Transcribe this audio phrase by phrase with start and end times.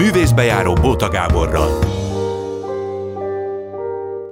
[0.00, 1.78] Művészbejáró Bóta Gáborral.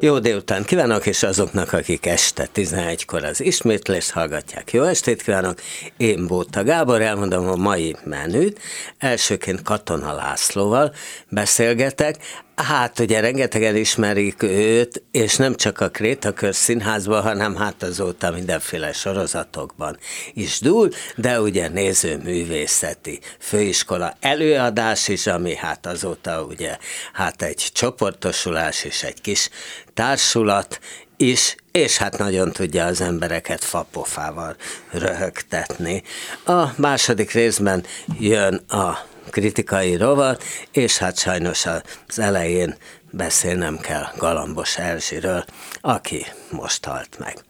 [0.01, 4.73] Jó délután kívánok, és azoknak, akik este 11-kor az ismétlést hallgatják.
[4.73, 5.61] Jó estét kívánok!
[5.97, 8.61] Én Bóta Gábor, elmondom a mai menüt.
[8.99, 10.95] Elsőként Katona Lászlóval
[11.29, 12.17] beszélgetek.
[12.65, 18.93] Hát ugye rengetegen ismerik őt, és nem csak a Krétakör színházban, hanem hát azóta mindenféle
[18.93, 19.99] sorozatokban
[20.33, 26.77] is dúl, de ugye nézőművészeti főiskola előadás is, ami hát azóta ugye
[27.13, 29.49] hát egy csoportosulás és egy kis
[29.95, 30.81] társulat
[31.17, 34.57] is, és hát nagyon tudja az embereket fapofával
[34.91, 36.03] röhögtetni.
[36.45, 37.85] A második részben
[38.19, 38.99] jön a
[39.31, 42.77] kritikai rovat, és hát sajnos az elején
[43.11, 45.45] beszélnem kell Galambos Erzsiről,
[45.81, 47.45] aki most halt meg.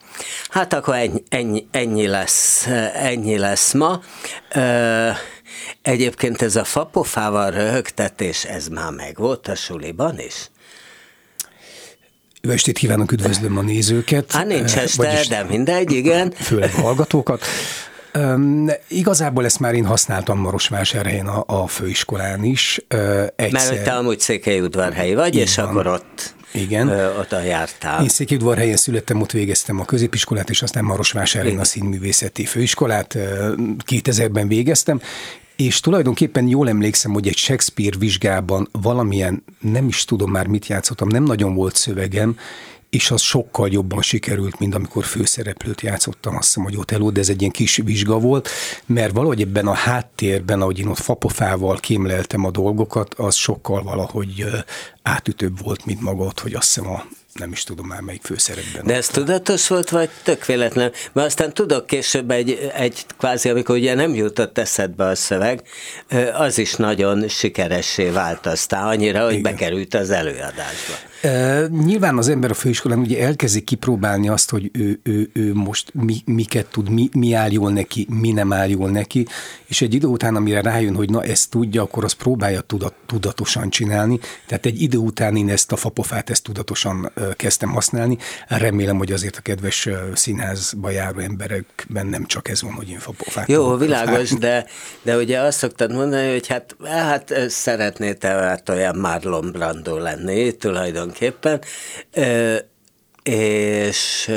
[0.48, 4.02] Hát akkor ennyi, ennyi, ennyi, lesz, ennyi lesz ma.
[5.82, 10.50] Egyébként ez a fapofával röhögtetés, ez már meg volt a suliban is?
[12.40, 14.32] Jó estét kívánok, üdvözlöm a nézőket.
[14.32, 16.30] Hát nincs este, de mindegy, igen.
[16.32, 17.44] Főleg a hallgatókat.
[18.14, 22.80] Um, igazából ezt már én használtam Marosvásárhelyen a, a főiskolán is.
[22.94, 23.70] Uh, egyszer.
[23.72, 25.66] Mert te amúgy Székelyudvarhelyi vagy, Így és van.
[25.66, 26.88] akkor ott igen.
[26.88, 28.02] Ö, oda jártál.
[28.02, 33.16] Én Székelyudvarhelyen születtem, ott végeztem a középiskolát, és aztán Marosvásárhelyen a színművészeti főiskolát.
[33.86, 35.00] 2000-ben végeztem,
[35.58, 41.08] és tulajdonképpen jól emlékszem, hogy egy Shakespeare vizsgában valamilyen, nem is tudom már mit játszottam,
[41.08, 42.38] nem nagyon volt szövegem,
[42.90, 47.20] és az sokkal jobban sikerült, mint amikor főszereplőt játszottam, azt hiszem, hogy ott elő, de
[47.20, 48.48] ez egy ilyen kis vizsga volt,
[48.86, 54.44] mert valahogy ebben a háttérben, ahogy én ott fapofával kémleltem a dolgokat, az sokkal valahogy
[55.02, 57.04] átütőbb volt, mint maga ott, hogy azt hiszem a
[57.38, 58.84] nem is tudom már melyik főszerepben.
[58.84, 60.92] De ez tudatos volt, vagy tök véletlen?
[61.12, 65.62] Mert aztán tudok később egy, egy kvázi, amikor ugye nem jutott eszedbe a szöveg,
[66.32, 69.42] az is nagyon sikeressé vált aztán, annyira, hogy Igen.
[69.52, 70.94] bekerült az előadásba.
[71.22, 75.94] E, nyilván az ember a főiskolán ugye elkezdi kipróbálni azt, hogy ő, ő, ő most
[75.94, 79.26] mi, miket tud, mi, mi áll jól neki, mi nem áll jól neki,
[79.66, 83.70] és egy idő után, amire rájön, hogy na ezt tudja, akkor azt próbálja tudat, tudatosan
[83.70, 84.18] csinálni.
[84.46, 88.18] Tehát egy idő után én ezt a fapofát, ezt tudatosan kezdtem használni.
[88.48, 93.48] Remélem, hogy azért a kedves színházba járó emberekben nem csak ez van, hogy én fapofát
[93.48, 94.66] Jó, világos, de,
[95.02, 100.52] de ugye azt szoktad mondani, hogy hát, hát szeretnél te hát olyan Marlon Brando lenni
[100.52, 101.07] tulajdonképpen,
[103.22, 104.30] és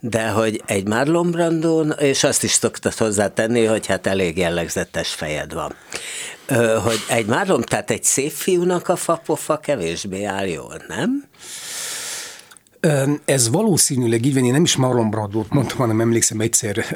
[0.00, 5.52] de hogy egy Marlon Brando, és azt is szoktad hozzátenni, hogy hát elég jellegzetes fejed
[5.52, 5.74] van.
[6.82, 11.24] Hogy egy Marlon, tehát egy szép fiúnak a fapofa kevésbé áll jól, nem?
[13.24, 16.86] Ez valószínűleg így van, én nem is Marlon Brandot mondtam, hanem emlékszem egyszer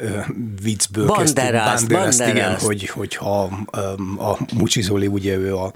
[0.63, 3.43] viccből Banderas, kezdtük, Banderas, igen, hogy, hogyha
[4.19, 5.73] a Mucsizoli, ugye ő a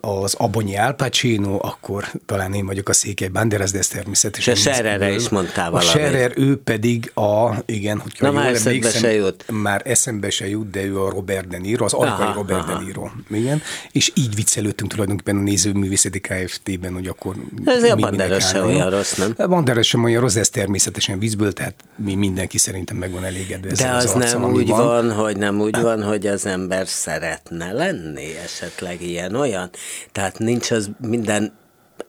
[0.00, 4.54] az Abonyi Al Pacino, akkor talán én vagyok a Székely Banderas, de ez természetesen.
[4.54, 5.94] És a Serrerre is mondtál valamit.
[5.94, 9.44] A Serrer, ő pedig a, igen, hogy Na már eszembe se jut.
[9.50, 12.78] Már eszembe se jut, de ő a Robert De Niro, az alkai Robert aha.
[12.78, 13.08] De Niro.
[13.30, 13.62] Igen,
[13.92, 17.34] és így viccelődtünk tulajdonképpen a nézőművészeti Kft-ben, hogy akkor
[17.64, 19.34] Ez a Banderas sem olyan rossz, nem?
[19.36, 23.72] A Banderas sem olyan rossz, ez természetesen vízből, tehát mi mindenki szerintem meg van elégedve.
[23.74, 27.72] De az, az nem úgy van, van, hogy nem úgy van, hogy az ember szeretne
[27.72, 29.70] lenni esetleg ilyen olyan.
[30.12, 31.58] Tehát nincs az minden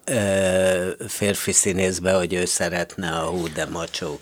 [0.05, 4.19] ö, férfi színészbe, hogy ő szeretne a hú de macsó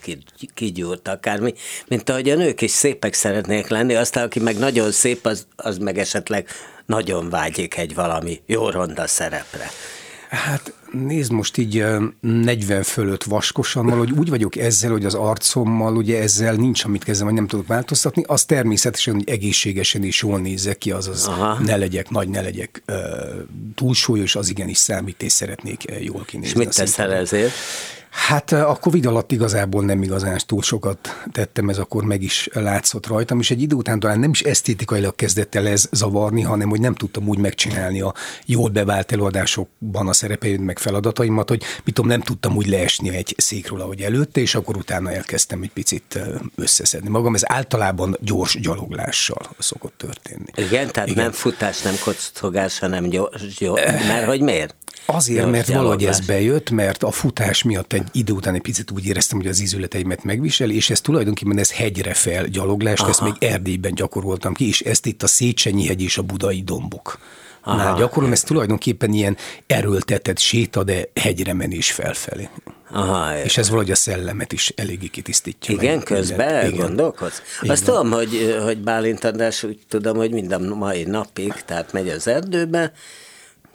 [0.54, 1.54] kigyúrt akármi,
[1.88, 5.78] mint ahogy a nők is szépek szeretnék lenni, aztán aki meg nagyon szép, az, az
[5.78, 6.48] meg esetleg
[6.86, 9.70] nagyon vágyik egy valami jó ronda szerepre.
[10.30, 11.86] Hát nézd most így
[12.20, 17.26] 40 fölött vaskosan, valahogy úgy vagyok ezzel, hogy az arcommal ugye ezzel nincs, amit kezdem,
[17.26, 21.60] vagy nem tudok változtatni, az természetesen, hogy egészségesen is jól nézzek ki, azaz Aha.
[21.60, 22.84] ne legyek nagy, ne legyek
[23.76, 26.60] túlsúlyos, az igenis számít, és szeretnék jól kinézni.
[26.60, 27.54] És mit teszel ezért?
[28.10, 33.08] Hát a Covid alatt igazából nem igazán túl sokat tettem, ez akkor meg is látszott
[33.08, 36.80] rajtam, és egy idő után talán nem is esztétikailag kezdett el ez zavarni, hanem hogy
[36.80, 38.14] nem tudtam úgy megcsinálni a
[38.46, 43.36] jól bevált előadásokban a szerepeim meg feladataimat, hogy mit tudom, nem tudtam úgy leesni egy
[43.38, 46.20] székről, ahogy előtte, és akkor utána elkezdtem egy picit
[46.56, 47.36] összeszedni magam.
[47.36, 50.52] Ez általában gyors gyaloglással szokott történni.
[50.56, 51.24] Igen, tehát Igen.
[51.24, 54.76] nem futás, nem kocogás, hanem gyors, gyors mert hogy miért?
[55.12, 58.92] Azért, Jó, mert valahogy ez bejött, mert a futás miatt egy idő után egy picit
[58.92, 63.34] úgy éreztem, hogy az ízületeimet megvisel, és ez tulajdonképpen ez hegyre fel gyaloglás, ezt még
[63.40, 67.20] Erdélyben gyakoroltam ki, és ezt itt a Széchenyi hegy és a budai dombok.
[67.62, 67.78] Aha.
[67.78, 72.50] Nál gyakorolom, ez tulajdonképpen ilyen erőltetett séta, de hegyre menés felfelé.
[72.92, 75.74] Aha, és ez valahogy a szellemet is eléggé kitisztítja.
[75.74, 76.04] Igen, meg.
[76.04, 77.42] közben elgondolkodsz?
[77.62, 77.96] Azt van.
[77.96, 82.28] tudom, hogy, hogy Bálint András úgy tudom, hogy mind a mai napig, tehát megy az
[82.28, 82.94] erdőbe,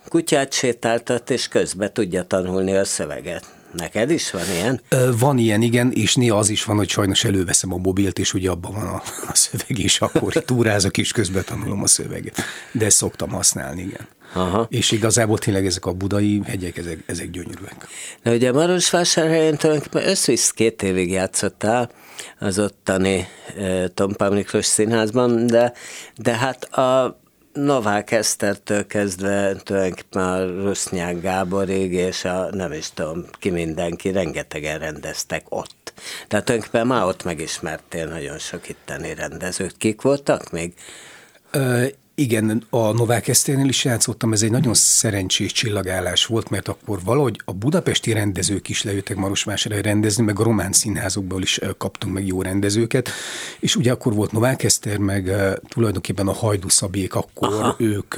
[0.08, 3.44] kutyát sétáltat, és közben tudja tanulni a szöveget.
[3.76, 4.80] Neked is van ilyen?
[5.18, 8.50] Van ilyen, igen, és néha az is van, hogy sajnos előveszem a mobilt, és ugye
[8.50, 9.02] abban van a,
[9.32, 12.42] a szöveg, és akkor túrázok, és közben tanulom a szöveget.
[12.72, 14.08] De ezt szoktam használni, igen.
[14.34, 14.66] Aha.
[14.70, 17.86] És igazából tényleg ezek a budai hegyek, ezek, ezek gyönyörűek.
[18.22, 21.90] Na ugye Marosvásárhelyen tulajdonképpen összvisz két évig játszottál
[22.38, 23.28] az ottani
[23.58, 25.72] e, Tompá Miklós színházban, de,
[26.16, 27.20] de hát a
[27.54, 34.78] Novák Esztertől kezdve tulajdonképpen a Rusznyák Gáborig, és a nem is tudom ki mindenki, rengetegen
[34.78, 35.92] rendeztek ott.
[36.28, 39.76] Tehát tulajdonképpen már ott megismertél nagyon sok itteni rendezőt.
[39.76, 40.74] Kik voltak még?
[42.16, 47.40] Igen, a Novák Eszternél is játszottam, ez egy nagyon szerencsés csillagállás volt, mert akkor valahogy
[47.44, 52.42] a budapesti rendezők is lejöttek Marosvásárhelyre rendezni, meg a román színházokból is kaptunk meg jó
[52.42, 53.08] rendezőket,
[53.60, 55.30] és ugye akkor volt Novák Eszter, meg
[55.68, 57.74] tulajdonképpen a Hajdu Szabék, akkor Aha.
[57.78, 58.14] ők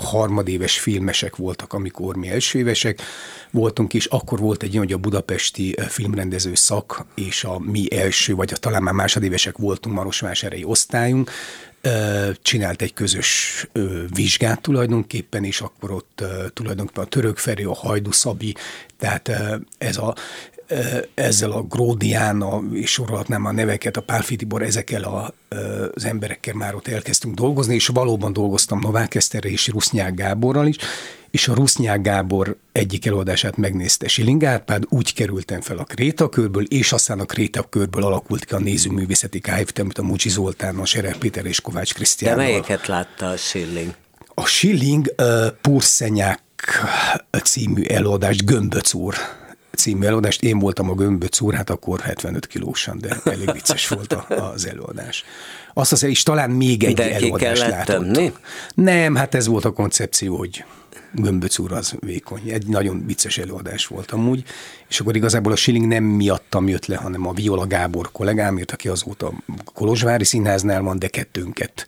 [0.00, 3.02] harmadéves filmesek voltak, amikor mi elsőévesek
[3.50, 7.96] voltunk, és akkor volt egy ilyen, hogy a budapesti ö, filmrendező szak, és a mi
[7.96, 11.30] első, vagy a, talán már másodévesek voltunk Marosvásárhelyi osztályunk,
[11.80, 13.66] ö, csinált egy közös
[14.14, 18.54] vizsgát tulajdonképpen, és akkor ott ö, tulajdonképpen a Török Feri, a Hajdu Szabi,
[18.98, 19.30] tehát
[19.78, 20.14] ez a
[21.14, 25.34] ezzel a Gródiána, és sorolhatnám a neveket, a Pálfi Tibor, ezekkel a,
[25.94, 30.76] az emberekkel már ott elkezdtünk dolgozni, és valóban dolgoztam Novák Eszterre és Rusznyák Gáborral is,
[31.30, 36.92] és a Rusznyák Gábor egyik előadását megnézte Siling Árpád, úgy kerültem fel a Krétakörből, és
[36.92, 41.46] aztán a Krétakörből alakult ki a nézőművészeti KFT, amit a Mucsi Zoltán, a Serer Péter
[41.46, 42.36] és Kovács De Krisztián.
[42.36, 43.94] melyiket látta a Schilling?
[44.34, 46.40] A Schilling uh, Purszenyák
[47.42, 49.14] című előadást, Gömböc úr
[49.74, 50.42] című előadást.
[50.42, 54.66] Én voltam a Gömböc úr, hát akkor 75 kilósan, de elég vicces volt a, az
[54.66, 55.24] előadás.
[55.74, 58.32] Azt hiszem, és talán még egy De előadást látott.
[58.74, 60.64] Nem, hát ez volt a koncepció, hogy
[61.12, 62.48] Gömböc úr az vékony.
[62.48, 64.44] Egy nagyon vicces előadás volt amúgy,
[64.88, 68.88] és akkor igazából a Schilling nem miattam jött le, hanem a Viola Gábor kollégámért, aki
[68.88, 69.32] azóta
[69.74, 71.86] Kolozsvári Színháznál van, de kettőnket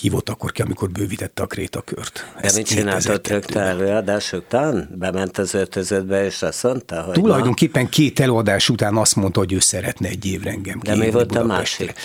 [0.00, 2.32] hívott akkor ki, amikor bővítette a Krétakört.
[2.40, 4.88] De mit csináltott rögtön előadás után?
[4.98, 9.58] Bement az öltözőbe, és azt mondta, hogy Tulajdonképpen két előadás után azt mondta, hogy ő
[9.58, 11.84] szeretne egy évre engem De mi volt a Budapestre.
[11.84, 12.00] másik?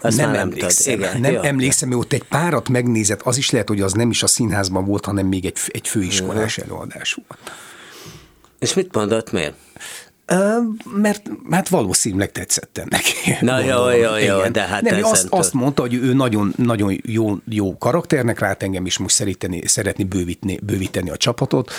[0.00, 1.08] Azt nem nem emlékszem, tudod.
[1.08, 1.40] Igen, nem jó.
[1.40, 4.84] emlékszem, hogy ott egy párat megnézett, az is lehet, hogy az nem is a színházban
[4.84, 7.50] volt, hanem még egy, egy főiskolás előadás volt.
[8.58, 9.54] És mit mondott, miért?
[10.94, 13.36] Mert hát valószínűleg tetszettem neki.
[13.40, 14.52] Na jó, jó, jó, Igen.
[14.52, 18.86] de hát Nem, azt, azt mondta, hogy ő nagyon, nagyon jó, jó karakternek lát engem
[18.86, 21.72] is most szeretni, szeretni bővíteni, bővíteni a csapatot,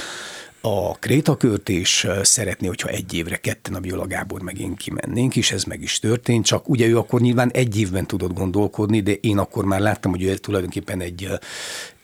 [0.61, 5.51] a Krétakört, ö, szeretné, hogyha egy évre ketten a Viola Gábor meg én kimennénk, és
[5.51, 9.37] ez meg is történt, csak ugye ő akkor nyilván egy évben tudott gondolkodni, de én
[9.37, 11.29] akkor már láttam, hogy ő tulajdonképpen egy,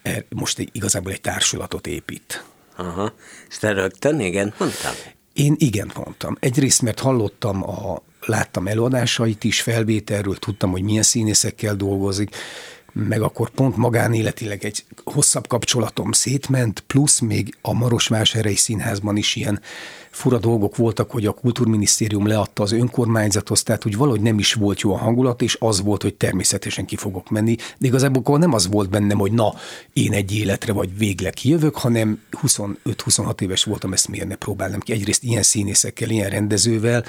[0.01, 2.45] er- most egy, igazából egy társulatot épít.
[2.75, 3.13] Aha.
[3.49, 4.91] És te rögtön igen mondtam?
[5.33, 6.37] Én igen mondtam.
[6.39, 12.35] Egyrészt, mert hallottam, a, láttam előadásait is, felvételről, tudtam, hogy milyen színészekkel dolgozik,
[12.93, 19.61] meg akkor pont magánéletileg egy hosszabb kapcsolatom szétment, plusz még a Marosvásárhelyi Színházban is ilyen
[20.13, 24.81] fura dolgok voltak, hogy a Kultúrminisztérium leadta az önkormányzathoz, tehát úgy valahogy nem is volt
[24.81, 28.67] jó a hangulat, és az volt, hogy természetesen ki fogok menni, de igazából nem az
[28.67, 29.53] volt bennem, hogy na,
[29.93, 34.91] én egy életre vagy végleg kijövök, hanem 25-26 éves voltam, ezt miért ne próbálnám ki.
[34.91, 37.03] Egyrészt ilyen színészekkel, ilyen rendezővel,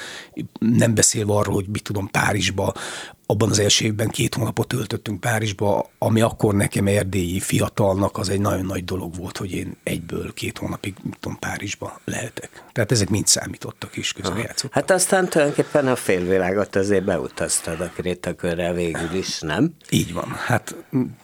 [0.59, 2.75] nem beszélve arról, hogy mit tudom, Párizsba,
[3.27, 8.41] abban az első évben két hónapot töltöttünk Párizsba, ami akkor nekem erdélyi fiatalnak az egy
[8.41, 12.65] nagyon nagy dolog volt, hogy én egyből két hónapig, mit tudom, Párizsba lehetek.
[12.73, 14.73] Tehát ezek mind számítottak is, közben játszottak.
[14.73, 19.75] Hát aztán tulajdonképpen a félvilágot azért beutaztad a Krétakörrel végül is, nem?
[19.91, 20.29] Így van.
[20.47, 20.75] Hát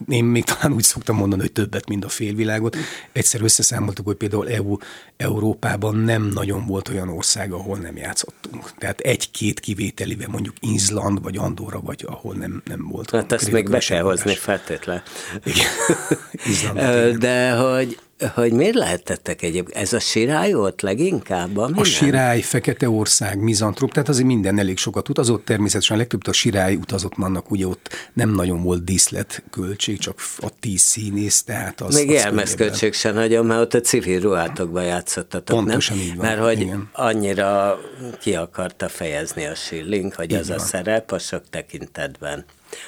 [0.09, 2.77] én még talán úgy szoktam mondani, hogy többet, mint a félvilágot.
[3.13, 4.77] Egyszer összeszámoltuk, hogy például EU,
[5.17, 8.75] Európában nem nagyon volt olyan ország, ahol nem játszottunk.
[8.79, 13.11] Tehát egy-két kivételével mondjuk Izland, vagy Andorra, vagy ahol nem, nem volt.
[13.11, 15.03] Hát ezt még be kell hozni feltétlen.
[15.45, 15.69] Igen.
[16.53, 17.19] Igen.
[17.19, 17.99] De hogy,
[18.35, 19.77] hogy miért lehetettek egyébként?
[19.77, 21.57] Ez a sirály volt leginkább?
[21.57, 21.85] A nem?
[21.85, 27.13] Sirály, Feketeország, Mizantrop, tehát azért minden elég sokat utazott, természetesen a legtöbb a Sirály utazott
[27.17, 31.95] annak, ugye ott nem nagyon volt díszlet költség, csak a tíz színész, tehát az...
[31.95, 36.07] Még az jelmezköltség sem nagyon, mert ott a civil ruhátokban játszottatok, Pontosan nem?
[36.07, 36.89] így van, Mert hogy igen.
[36.93, 37.79] annyira
[38.21, 40.67] ki akarta fejezni a Schilling, hogy Így az a van.
[40.67, 42.45] szerep a sok tekintetben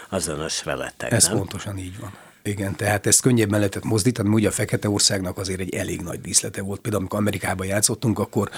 [0.09, 1.37] azonos veletek, Ez nem?
[1.37, 2.13] pontosan így van.
[2.45, 6.63] Igen, tehát ezt könnyebben lehetett mozdítani, ugye a Fekete Országnak azért egy elég nagy díszlete
[6.63, 6.81] volt.
[6.81, 8.51] Például amikor Amerikában játszottunk, akkor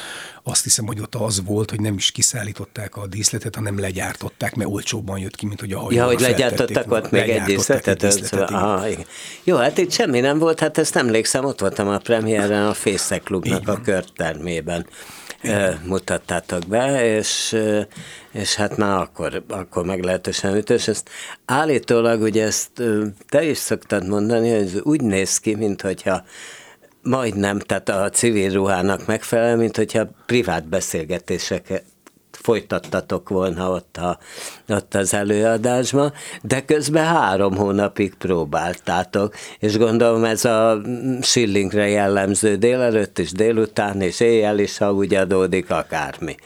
[0.43, 4.71] azt hiszem, hogy ott az volt, hogy nem is kiszállították a díszletet, hanem legyártották, mert
[4.71, 5.97] olcsóbban jött ki, mint hogy a hajó.
[5.97, 8.03] Ja, hogy legyártottak ott még egy díszletet.
[8.03, 9.07] Egy díszletet Aha, igen.
[9.45, 13.23] Jó, hát itt semmi nem volt, hát ezt emlékszem, ott voltam a premiéren a Fészek
[13.23, 14.87] Klubnak a körtermében
[15.87, 17.57] mutattátok be, és,
[18.33, 20.89] és hát már akkor, akkor meglehetősen ütős.
[20.89, 21.11] Ezt
[21.45, 22.83] állítólag, ugye ezt
[23.29, 26.25] te is szoktad mondani, hogy úgy néz ki, mint hogyha
[27.03, 31.85] majdnem, tehát a civil ruhának megfelel, mint hogyha privát beszélgetéseket
[32.37, 34.19] folytattatok volna ott, a,
[34.69, 36.13] ott az előadásban,
[36.43, 40.81] de közben három hónapig próbáltátok, és gondolom ez a
[41.23, 46.37] Schillingre jellemző délelőtt is, délután és éjjel is, ha úgy adódik akármi.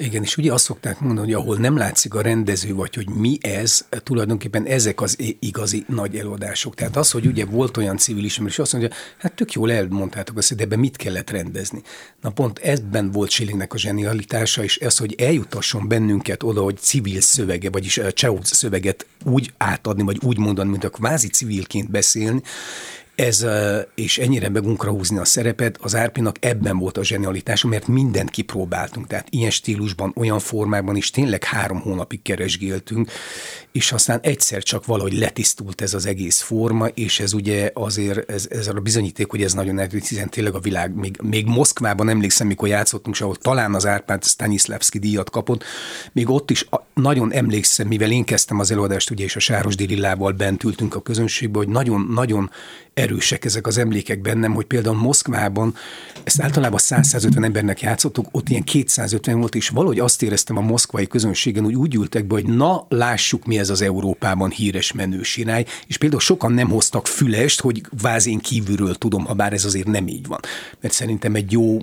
[0.00, 3.38] Igen, és ugye azt szokták mondani, hogy ahol nem látszik a rendező, vagy hogy mi
[3.40, 6.74] ez, tulajdonképpen ezek az igazi nagy előadások.
[6.74, 10.56] Tehát az, hogy ugye volt olyan civil ismerős, azt mondja, hát tök jól elmondtátok azt,
[10.56, 11.82] de ebben mit kellett rendezni.
[12.20, 17.20] Na pont ebben volt Schillingnek a zsenialitása, és ez, hogy eljutasson bennünket oda, hogy civil
[17.20, 22.42] szövege, vagyis a Csehov szöveget úgy átadni, vagy úgy mondani, mint a kvázi civilként beszélni,
[23.20, 23.46] ez,
[23.94, 29.06] és ennyire begunkra húzni a szerepet, az Árpinak ebben volt a zsenialitása, mert mindent kipróbáltunk,
[29.06, 33.10] tehát ilyen stílusban, olyan formában is tényleg három hónapig keresgéltünk,
[33.72, 38.46] és aztán egyszer csak valahogy letisztult ez az egész forma, és ez ugye azért, ez,
[38.50, 42.46] ez a bizonyíték, hogy ez nagyon erős, hiszen tényleg a világ, még, még Moszkvában emlékszem,
[42.46, 45.64] mikor játszottunk, és ahol talán az Árpád Stanislavski díjat kapott,
[46.12, 50.32] még ott is nagyon emlékszem, mivel én kezdtem az előadást, ugye, és a Sáros Dillával
[50.32, 52.50] bent ültünk a közönségbe, hogy nagyon-nagyon
[52.94, 55.74] erősek ezek az emlékek bennem, hogy például Moszkvában
[56.24, 61.06] ezt általában 150 embernek játszottuk, ott ilyen 250 volt, és valahogy azt éreztem a moszkvai
[61.06, 65.64] közönségen, hogy úgy ültek be, hogy na, lássuk mi ez az Európában híres menő sirály,
[65.86, 70.08] és például sokan nem hoztak fülest, hogy vázén kívülről tudom, ha bár ez azért nem
[70.08, 70.40] így van.
[70.80, 71.78] Mert szerintem egy jó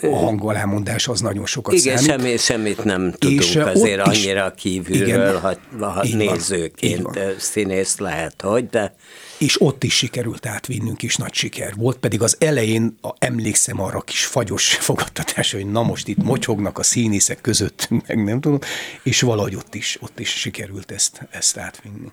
[0.00, 2.22] hangalámondás az nagyon sokat Igen, számít.
[2.22, 8.68] semmi, semmit nem tudunk és azért annyira kívülről, igen, ha, ha nézőként színész lehet, hogy,
[8.68, 8.94] de
[9.38, 14.00] és ott is sikerült átvinnünk is nagy siker volt, pedig az elején a, emlékszem arra
[14.00, 18.58] kis fagyos fogadtatás, hogy na most itt mocsognak a színészek között, meg nem tudom,
[19.02, 22.10] és valahogy ott is, ott is sikerült ezt, ezt átvinni.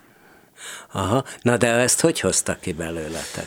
[0.92, 3.46] Aha, na de ezt hogy hoztak ki belőletek?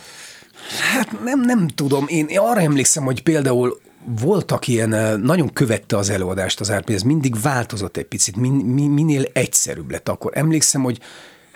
[0.93, 6.09] Hát nem, nem tudom, én, én arra emlékszem, hogy például voltak ilyen, nagyon követte az
[6.09, 10.31] előadást az árpi, ez mindig változott egy picit, min, min, minél egyszerűbb lett akkor.
[10.35, 10.99] Emlékszem, hogy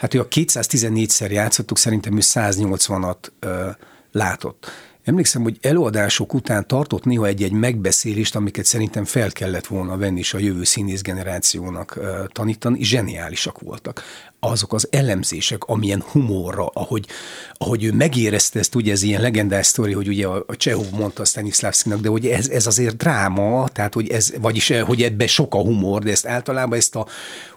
[0.03, 3.69] Hát ő a 214-szer játszottuk, szerintem ő 180-at ö,
[4.11, 4.71] látott.
[5.03, 10.33] Emlékszem, hogy előadások után tartott néha egy-egy megbeszélést, amiket szerintem fel kellett volna venni és
[10.33, 14.03] a jövő színész generációnak tanítani, zseniálisak voltak.
[14.39, 17.05] Azok az elemzések, amilyen humorra, ahogy,
[17.53, 21.25] ahogy ő megérezte ezt, ugye ez ilyen legendás sztori, hogy ugye a, a Csehov mondta
[21.25, 25.61] Stanislavskinak, de hogy ez, ez azért dráma, tehát hogy ez, vagyis hogy ebbe sok a
[25.61, 27.07] humor, de ezt általában ezt a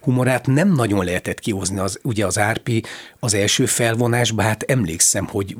[0.00, 1.78] humorát nem nagyon lehetett kihozni.
[1.78, 2.82] Az, ugye az Árpi
[3.18, 5.56] az első felvonásban, hát emlékszem, hogy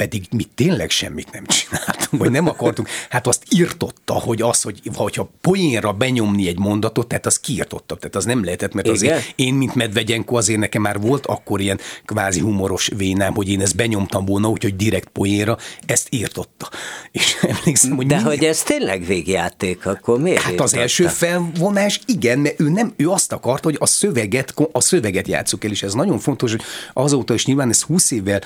[0.00, 2.88] pedig mi tényleg semmit nem csináltunk, vagy nem akartunk.
[3.08, 4.62] Hát azt írtotta, hogy az,
[4.94, 9.18] hogy ha poénra benyomni egy mondatot, tehát az kiirtotta, tehát az nem lehetett, mert azért
[9.18, 9.32] Igen?
[9.34, 13.76] én, mint Medvegyenko, azért nekem már volt akkor ilyen kvázi humoros vénám, hogy én ezt
[13.76, 16.68] benyomtam volna, úgyhogy direkt poénra, ezt írtotta.
[17.12, 18.22] És emlékszem, hogy De mi...
[18.22, 23.08] hogy ez tényleg végjáték, akkor miért Hát az első felvonás, igen, mert ő nem, ő
[23.08, 27.34] azt akart, hogy a szöveget, a szöveget játsszuk el, és ez nagyon fontos, hogy azóta
[27.34, 28.40] is nyilván ez 20 évvel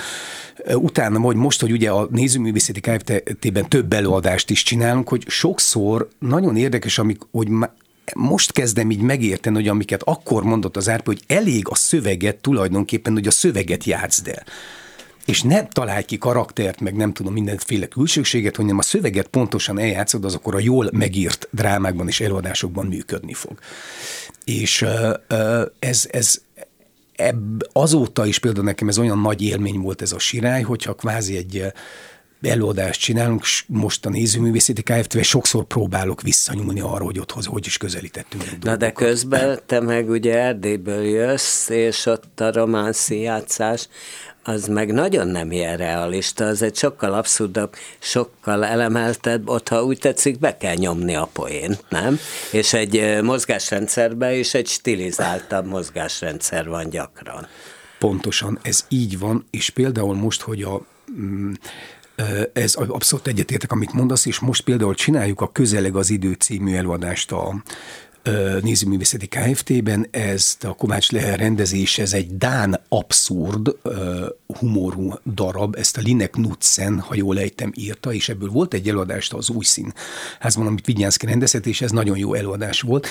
[0.74, 6.56] utána, hogy most, hogy ugye a nézőművészeti Kft-ben több előadást is csinálunk, hogy sokszor nagyon
[6.56, 7.48] érdekes, amik, hogy
[8.14, 13.12] most kezdem így megérteni, hogy amiket akkor mondott az Árpa, hogy elég a szöveget tulajdonképpen,
[13.12, 14.44] hogy a szöveget játszd el
[15.24, 20.24] és ne találj ki karaktert, meg nem tudom, mindenféle külsőséget, hanem a szöveget pontosan eljátszod,
[20.24, 23.58] az akkor a jól megírt drámákban és előadásokban működni fog.
[24.44, 24.84] És
[25.78, 26.40] ez, ez,
[27.16, 31.36] ebb, azóta is például nekem ez olyan nagy élmény volt ez a sirály, hogyha kvázi
[31.36, 31.64] egy
[32.46, 38.62] előadást csinálunk, most a nézőművészeti kft sokszor próbálok visszanyúlni arra, hogy ott hogy is közelítettünk.
[38.62, 43.88] Na de közben te meg ugye Erdélyből jössz, és ott a románci játszás,
[44.46, 49.98] az meg nagyon nem ilyen realista, az egy sokkal abszurdabb, sokkal elemeltebb, ott, ha úgy
[49.98, 52.18] tetszik, be kell nyomni a poént, nem?
[52.52, 57.46] És egy mozgásrendszerben is egy stilizáltabb mozgásrendszer van gyakran.
[57.98, 60.86] Pontosan, ez így van, és például most, hogy a
[61.20, 61.52] mm,
[62.52, 67.32] ez abszolút egyetértek, amit mondasz, és most például csináljuk a Közeleg az idő című előadást
[67.32, 67.62] a,
[68.62, 73.76] Nézőművészeti Kft-ben, ezt a Kovács Leher rendezés, ez egy Dán abszurd
[74.58, 79.32] humorú darab, ezt a Linek Knudsen, ha jól ejtem, írta, és ebből volt egy előadást
[79.32, 83.06] az új színházban, amit Vigyánszki rendezett, és ez nagyon jó előadás volt,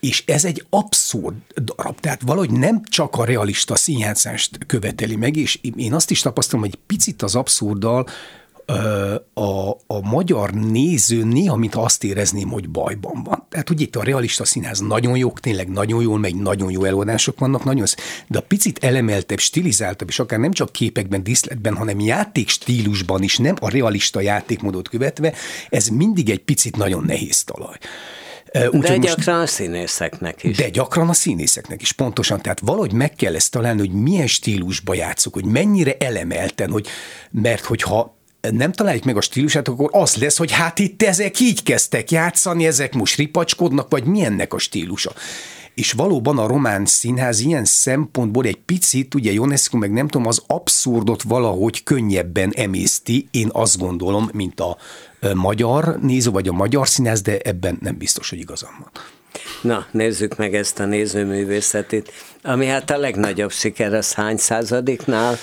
[0.00, 5.58] és ez egy abszurd darab, tehát valahogy nem csak a realista színjátszást követeli meg, és
[5.76, 8.06] én azt is tapasztalom, hogy picit az abszurddal
[9.34, 13.46] a, a magyar néző néha, mint azt érezném, hogy bajban van.
[13.50, 17.38] Tehát ugye itt a realista színház nagyon jó, tényleg nagyon jól megy, nagyon jó előadások
[17.38, 17.86] vannak, nagyon,
[18.26, 23.36] de a picit elemeltebb, stilizáltabb, és akár nem csak képekben, diszletben, hanem játék stílusban is,
[23.36, 25.32] nem a realista játékmódot követve,
[25.68, 27.76] ez mindig egy picit nagyon nehéz talaj.
[28.70, 30.56] Úgy, de gyakran most, a színészeknek is.
[30.56, 32.42] De gyakran a színészeknek is, pontosan.
[32.42, 36.86] Tehát valahogy meg kell ezt találni, hogy milyen stílusba játszok, hogy mennyire elemelten, hogy,
[37.30, 38.17] mert hogyha
[38.50, 42.66] nem találjuk meg a stílusát, akkor az lesz, hogy hát itt ezek így kezdtek játszani,
[42.66, 45.12] ezek most ripacskodnak, vagy milyennek a stílusa.
[45.74, 50.42] És valóban a román színház ilyen szempontból egy picit, ugye Ionescu meg nem tudom, az
[50.46, 54.76] abszurdot valahogy könnyebben emészti, én azt gondolom, mint a
[55.34, 58.90] magyar néző, vagy a magyar színház, de ebben nem biztos, hogy igazam van.
[59.62, 62.12] Na, nézzük meg ezt a nézőművészetét,
[62.42, 65.36] ami hát a legnagyobb siker, az hány századiknál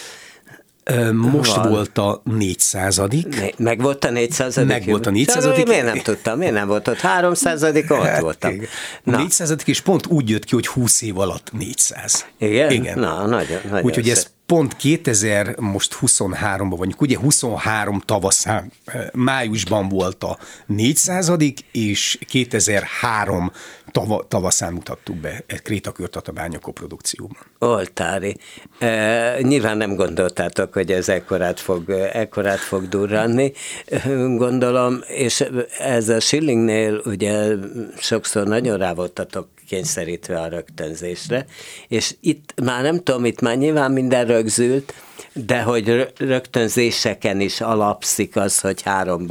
[1.13, 1.69] most van.
[1.69, 3.01] volt a 400
[3.57, 6.37] Meg volt a 400 Meg volt a 400 Miért nem tudtam?
[6.37, 8.61] Miért nem volt ott 300 ott hát, voltam.
[9.03, 9.17] Na.
[9.17, 12.25] 400 és pont úgy jött ki, hogy 20 év alatt 400.
[12.37, 12.71] Igen?
[12.71, 12.99] Igen.
[12.99, 18.71] Na, nagyon, nagyon Úgyhogy ez pont 2000, most 23-ban vagyunk, ugye 23 tavaszán,
[19.13, 21.31] májusban volt a 400
[21.71, 23.51] és 2003
[23.91, 27.37] tava, tavaszán mutattuk be egy Krétakört Tatabánya koprodukcióban.
[27.59, 28.37] Oltári.
[28.79, 33.51] E, nyilván nem gondoltátok, hogy ez ekkorát fog, ekkorát fog durranni,
[34.37, 35.45] gondolom, és
[35.79, 37.55] ez a Schillingnél ugye
[37.97, 41.45] sokszor nagyon rá voltatok kényszerítve a rögtönzésre,
[41.87, 44.93] és itt már nem tudom, itt már nyilván minden rögzült,
[45.33, 49.27] de hogy rögtönzéseken is alapszik az, hogy három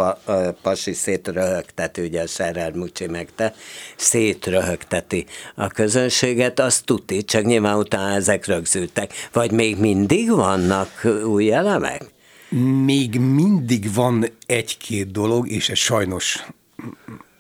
[0.63, 3.55] pasi szétröhögteti, ugye a Serrer Mucsi meg te,
[3.97, 9.13] szétröhögteti a közönséget, azt tuti, csak nyilván utána ezek rögzültek.
[9.33, 12.05] Vagy még mindig vannak új elemek?
[12.85, 16.47] Még mindig van egy-két dolog, és ez sajnos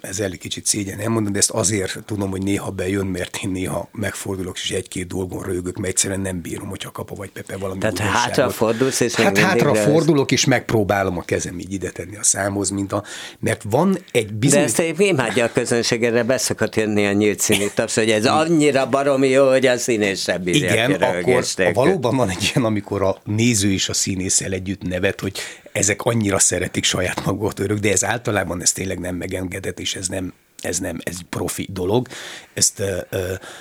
[0.04, 3.88] ez elég kicsit szégyen elmondani, de ezt azért tudom, hogy néha bejön, mert én néha
[3.92, 7.98] megfordulok, és egy-két dolgon rögök, mert egyszerűen nem bírom, hogyha kapa vagy Pepe valami Tehát
[7.98, 12.70] hátra fordulsz, és Hát hátra fordulok, és megpróbálom a kezem így ide tenni a számhoz,
[12.70, 13.04] mint a,
[13.38, 14.72] mert van egy bizonyos...
[14.72, 18.88] De ezt imádja a közönség, erre beszokott jönni a nyílt színű taps, hogy ez annyira
[18.88, 23.16] baromi jó, hogy a színész sem bírja Igen, akkor valóban van egy ilyen, amikor a
[23.24, 25.40] néző és a színésszel együtt nevet, hogy
[25.74, 30.08] ezek annyira szeretik saját magukat örök, de ez általában ez tényleg nem megengedett, és ez
[30.08, 30.32] nem,
[30.64, 32.08] ez nem, ez profi dolog,
[32.54, 33.20] ezt uh, uh,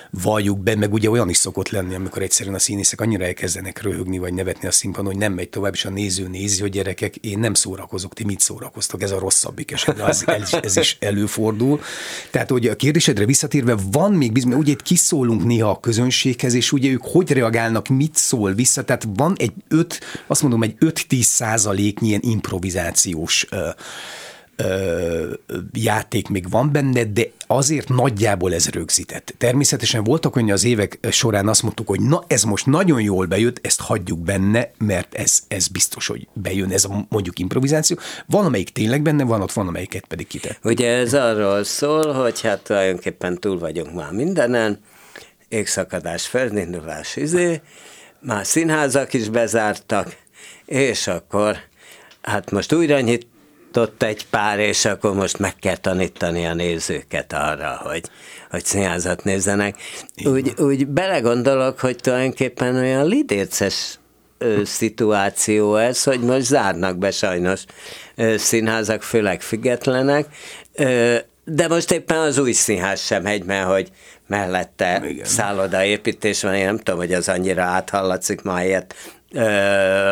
[0.10, 4.18] valljuk be, meg ugye olyan is szokott lenni, amikor egyszerűen a színészek annyira elkezdenek röhögni,
[4.18, 7.40] vagy nevetni a színpadon, hogy nem megy tovább, és a néző nézi, hogy gyerekek, én
[7.40, 11.82] nem szórakozok, ti mit szórakoztok, ez a rosszabbik eset, ez, ez, ez is előfordul.
[12.32, 16.72] Tehát, hogy a kérdésedre visszatérve, van még bizony, ugye itt kiszólunk néha a közönséghez, és
[16.72, 21.22] ugye ők hogy reagálnak, mit szól vissza, tehát van egy öt, azt mondom, egy 5-10
[21.22, 23.60] százaléknyi ilyen improvizációs uh,
[24.56, 25.34] ö,
[25.74, 29.34] játék még van benne, de azért nagyjából ez rögzített.
[29.38, 33.60] Természetesen voltak olyan az évek során azt mondtuk, hogy na ez most nagyon jól bejött,
[33.66, 37.98] ezt hagyjuk benne, mert ez, ez biztos, hogy bejön, ez a mondjuk improvizáció.
[38.26, 40.60] Van, amelyik tényleg benne van, ott van, amelyiket pedig kitett.
[40.64, 44.80] Ugye ez arról szól, hogy hát tulajdonképpen túl vagyunk már mindenen,
[45.50, 47.62] égszakadás, földindulás, izé,
[48.20, 50.16] már színházak is bezártak,
[50.66, 51.58] és akkor
[52.22, 53.28] hát most újra nyit,
[53.78, 58.10] ott egy pár, és akkor most meg kell tanítani a nézőket arra, hogy,
[58.50, 59.76] hogy színházat nézzenek.
[60.26, 64.00] Úgy, úgy belegondolok, hogy tulajdonképpen olyan lidérces
[64.64, 67.64] szituáció ez, hogy most zárnak be sajnos
[68.36, 70.26] színházak, főleg függetlenek,
[71.46, 73.90] de most éppen az új színház sem hegy, mert hogy
[74.28, 75.26] mellette Igen.
[75.26, 78.96] szállodaépítés van, én nem tudom, hogy az annyira áthallatszik ma helyett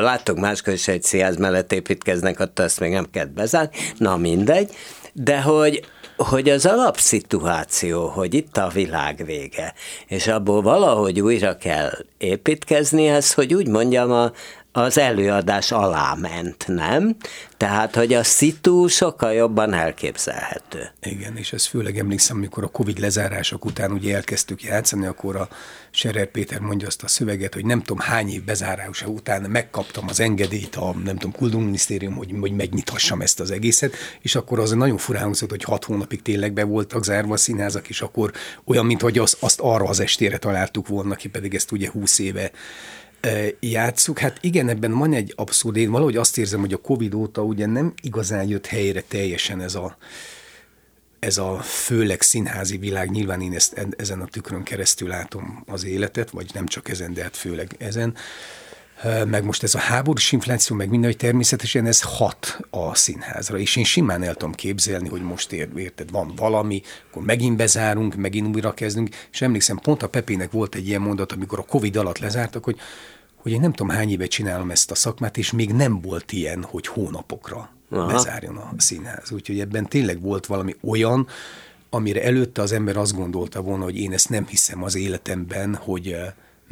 [0.02, 4.70] láttuk máskor is egy színház mellett építkeznek, ott azt még nem kell bezárni, na mindegy,
[5.14, 5.86] de hogy,
[6.18, 9.74] hogy az alapszituáció, hogy itt a világ vége,
[10.08, 14.32] és abból valahogy újra kell építkezni, ez, hogy úgy mondjam, a,
[14.72, 17.16] az előadás alá ment, nem?
[17.58, 20.92] Tehát, hogy a szitu sokkal jobban elképzelhető.
[21.02, 25.48] Igen, és ez főleg emlékszem, amikor a Covid lezárások után ugye elkezdtük játszani, akkor a
[25.92, 30.20] Serer Péter mondja azt a szöveget, hogy nem tudom hány év bezárása után megkaptam az
[30.20, 34.98] engedélyt a nem tudom, kultúrminisztérium, hogy, hogy megnyithassam ezt az egészet, és akkor az nagyon
[34.98, 38.32] furán hangzott, hogy hat hónapig tényleg be voltak zárva a színházak, és akkor
[38.64, 42.20] olyan, mint hogy azt, azt arra az estére találtuk volna ki, pedig ezt ugye húsz
[42.20, 42.52] éve
[43.60, 44.20] játsszuk.
[44.20, 47.66] Hát igen, ebben van egy abszurd, én valahogy azt érzem, hogy a Covid óta ugye
[47.66, 49.98] nem igazán jött helyre teljesen ez a,
[51.20, 56.30] ez a főleg színházi világ, nyilván én ezt ezen a tükrön keresztül látom az életet,
[56.30, 58.16] vagy nem csak ezen, de hát főleg ezen.
[59.26, 63.76] Meg most ez a háborús infláció, meg minden, hogy természetesen ez hat a színházra, és
[63.76, 68.74] én simán el tudom képzelni, hogy most érted, van valami, akkor megint bezárunk, megint újra
[68.74, 72.64] kezdünk, és emlékszem, pont a Pepének volt egy ilyen mondat, amikor a Covid alatt lezártak,
[72.64, 72.80] hogy
[73.42, 76.64] hogy én nem tudom hány éve csinálom ezt a szakmát, és még nem volt ilyen,
[76.64, 78.06] hogy hónapokra Aha.
[78.06, 79.32] bezárjon a színház.
[79.32, 81.28] Úgyhogy ebben tényleg volt valami olyan,
[81.90, 86.16] amire előtte az ember azt gondolta volna, hogy én ezt nem hiszem az életemben, hogy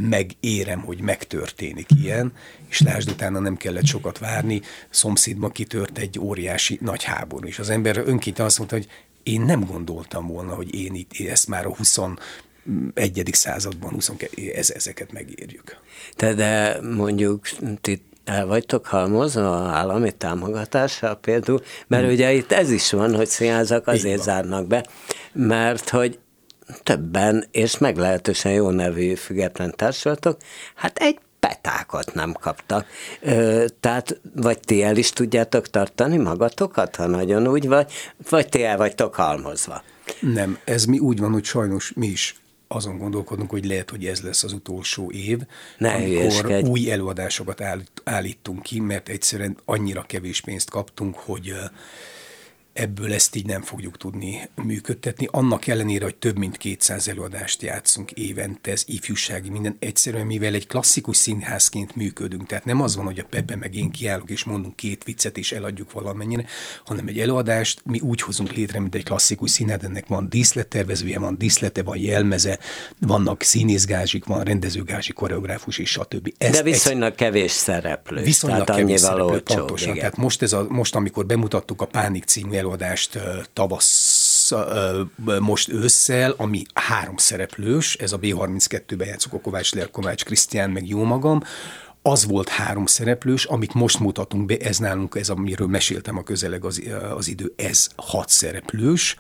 [0.08, 2.34] megérem, hogy megtörténik ilyen,
[2.70, 7.70] és lásd, utána nem kellett sokat várni, szomszédban kitört egy óriási nagy háború, és az
[7.70, 8.88] ember önként azt mondta, hogy
[9.24, 12.00] én nem gondoltam volna, hogy én itt ezt már a 20
[12.94, 15.78] egyedik században, 22, ez, ezeket megérjük.
[16.16, 17.48] Te de mondjuk
[17.82, 22.12] ti el vagytok halmozva állami támogatással például, mert hmm.
[22.12, 24.86] ugye itt ez is van, hogy színházak azért zárnak be,
[25.34, 26.20] mert hogy
[26.84, 30.38] többen, és meglehetősen jó nevű független társulatok,
[30.76, 32.88] hát egy petákat nem kaptak.
[33.22, 37.92] Ö, tehát vagy ti el is tudjátok tartani magatokat, ha nagyon úgy vagy,
[38.30, 39.84] vagy ti el vagytok halmozva.
[40.20, 42.36] Nem, ez mi úgy van, hogy sajnos mi is
[42.68, 45.40] azon gondolkodunk, hogy lehet, hogy ez lesz az utolsó év,
[45.78, 47.64] ne amikor új előadásokat
[48.04, 51.54] állítunk ki, mert egyszerűen annyira kevés pénzt kaptunk, hogy
[52.80, 55.28] ebből ezt így nem fogjuk tudni működtetni.
[55.32, 60.68] Annak ellenére, hogy több mint 200 előadást játszunk évente, ez ifjúsági minden, egyszerűen mivel egy
[60.68, 64.76] klasszikus színházként működünk, tehát nem az van, hogy a Pepe meg én kiállok és mondunk
[64.76, 66.46] két viccet és eladjuk valamennyire,
[66.86, 71.38] hanem egy előadást mi úgy hozunk létre, mint egy klasszikus színház, ennek van díszlettervezője, van
[71.38, 72.60] díszlete, van jelmeze,
[73.00, 76.34] vannak színészgázsik, van rendezőgázsik, koreográfus és stb.
[76.38, 78.24] Ez De viszonylag kevés szereplő.
[78.24, 79.90] Viszonylag kevés szereplő, olcsó, pontosan.
[79.90, 80.00] Igen.
[80.00, 83.20] Tehát most, ez a, most, amikor bemutattuk a Pánik című előadást
[83.54, 84.52] tavasz,
[85.40, 90.88] most ősszel, ami három szereplős, ez a B32-ben játszok, a Kovács Lér, Kovács Krisztián, meg
[90.88, 91.42] jó magam,
[92.02, 96.66] az volt három szereplős, amit most mutatunk be, ez nálunk, ez amiről meséltem a közeleg
[96.66, 96.82] az,
[97.16, 99.16] az idő, ez hat szereplős,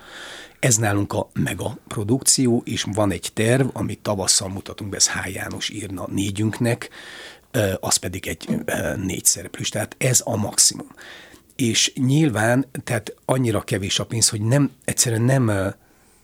[0.60, 5.34] ez nálunk a mega produkció, és van egy terv, amit tavasszal mutatunk be, ez H.
[5.34, 6.90] János írna négyünknek,
[7.80, 8.50] az pedig egy
[8.96, 10.88] négy szereplős, tehát ez a maximum
[11.60, 15.52] és nyilván, tehát annyira kevés a pénz, hogy nem, egyszerűen nem,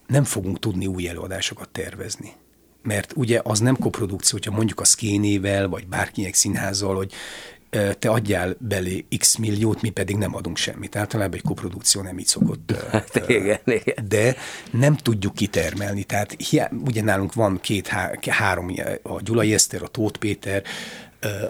[0.08, 2.34] nem fogunk tudni új előadásokat tervezni.
[2.82, 7.14] Mert ugye az nem koprodukció, hogyha mondjuk a Szkénével, vagy bárkinek színházzal, hogy
[8.00, 10.96] te adjál belé x milliót, mi pedig nem adunk semmit.
[10.96, 12.74] Általában egy koprodukció nem így szokott.
[12.92, 14.08] Hát, igen, igen.
[14.08, 14.36] De
[14.72, 16.04] nem tudjuk kitermelni.
[16.04, 16.38] Tehát
[16.86, 20.64] ugye nálunk van két, há, három, a Gyulai Eszter, a Tóth Péter,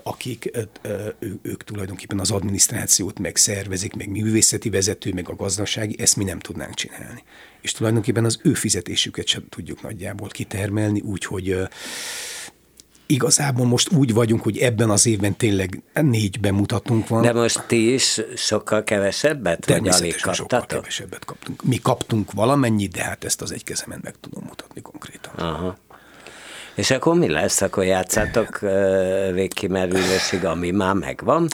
[0.04, 0.52] akik
[1.20, 6.40] ő, ők tulajdonképpen az adminisztrációt megszervezik, meg művészeti vezető, meg a gazdasági, ezt mi nem
[6.40, 7.24] tudnánk csinálni.
[7.62, 11.68] És tulajdonképpen az ő fizetésüket sem tudjuk nagyjából kitermelni, úgyhogy
[13.06, 17.22] igazából most úgy vagyunk, hogy ebben az évben tényleg négy bemutatunk van.
[17.22, 21.64] De most ti is sokkal kevesebbet, vagy alig sokkal kevesebbet kaptunk.
[21.64, 25.34] Mi kaptunk valamennyi, de hát ezt az egy kezemen meg tudom mutatni konkrétan.
[25.34, 25.78] Aha.
[26.76, 27.62] És akkor mi lesz?
[27.62, 28.60] Akkor játszátok
[29.34, 31.48] végkimerülésig, ami már megvan?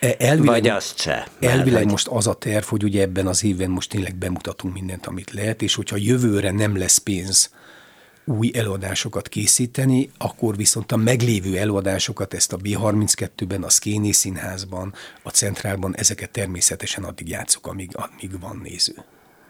[0.00, 1.26] E, elvileg, Vagy azt se.
[1.40, 1.90] Elvileg hogy...
[1.90, 5.62] most az a terv, hogy ugye ebben az évben most tényleg bemutatunk mindent, amit lehet,
[5.62, 7.50] és hogyha jövőre nem lesz pénz
[8.24, 15.30] új előadásokat készíteni, akkor viszont a meglévő előadásokat, ezt a B32-ben, a Szkéné Színházban, a
[15.30, 19.04] Centrálban, ezeket természetesen addig játszok, amíg, amíg van néző.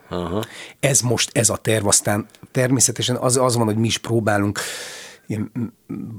[0.08, 0.44] Aha.
[0.80, 4.60] Ez most ez a terv, aztán természetesen az, az van, hogy mi is próbálunk
[5.26, 5.72] ilyen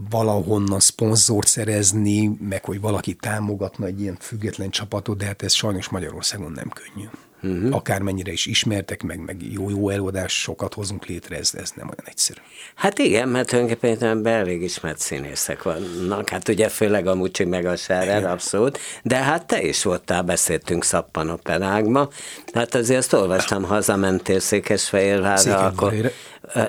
[0.10, 5.89] valahonnan szponzort szerezni, meg hogy valaki támogatna egy ilyen független csapatot, de hát ez sajnos
[5.89, 7.08] Magyarországon nem könnyű
[7.41, 7.75] uh-huh.
[7.75, 12.39] akármennyire is ismertek, meg, meg jó-jó előadás, sokat hozunk létre, ez, ez nem olyan egyszerű.
[12.75, 17.75] Hát igen, mert tulajdonképpen elég ismert színészek vannak, hát ugye főleg a Mucsi meg a
[17.75, 22.10] Sárer, abszolút, de hát te is voltál, beszéltünk szappanoperágma,
[22.54, 26.12] hát azért azt olvastam, hazamentél Székesfehérvárra, akkor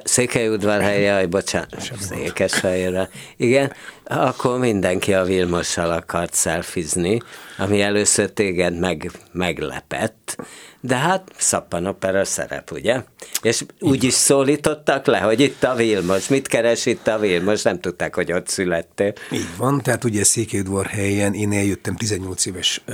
[0.04, 3.72] Székelyudvarhelye, jaj, bocsánat, Székesfehérre, igen,
[4.10, 7.22] akkor mindenki a Vilmossal akart szelfizni,
[7.58, 10.36] ami először téged meg, meglepett,
[10.80, 13.02] de hát szappanopera szerep, ugye?
[13.42, 17.80] És úgy is szólítottak le, hogy itt a Vilmos, mit keres itt a Vilmos, nem
[17.80, 19.12] tudták, hogy ott születtél.
[19.32, 22.84] Így van, tehát ugye Székelyudvar helyen én eljöttem 18 éves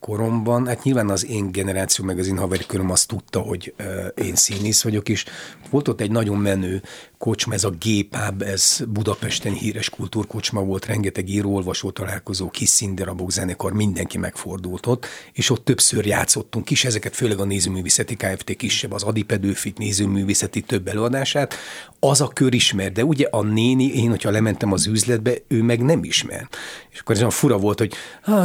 [0.00, 3.74] koromban, hát nyilván az én generáció, meg az én haveriköröm azt tudta, hogy
[4.14, 5.24] én színész vagyok, és
[5.70, 6.82] volt ott egy nagyon menő
[7.18, 13.72] kocsma, ez a Gépáb, ez Budapesten híres kultúrkocsma volt, rengeteg író-olvasó találkozó, kis színdarabok, zenekar,
[13.72, 18.56] mindenki megfordult ott, és ott többször játszottunk is, ezeket főleg a Nézőművészeti Kft.
[18.56, 21.54] kisebb, az Adipedőfit Nézőművészeti több előadását,
[22.00, 25.82] az a kör ismer, de ugye a néni, én, hogyha lementem az üzletbe, ő meg
[25.82, 26.48] nem ismer.
[26.90, 27.94] És akkor ez olyan fura volt, hogy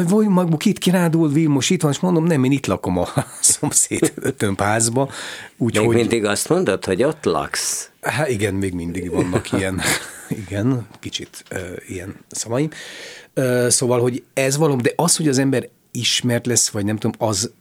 [0.08, 3.08] vagy maguk itt kirádul, Vilmos itt van, és mondom, nem, én itt lakom a
[3.42, 5.12] szomszéd tömbházba.
[5.58, 5.96] Úgy, Még hogy...
[5.96, 7.90] mindig azt mondod, hogy ott laksz?
[8.02, 9.82] Hát igen, még mindig vannak ilyen,
[10.48, 12.70] igen, kicsit uh, ilyen szavaim.
[13.36, 17.30] Uh, szóval, hogy ez valami, de az, hogy az ember ismert lesz, vagy nem tudom,
[17.30, 17.52] az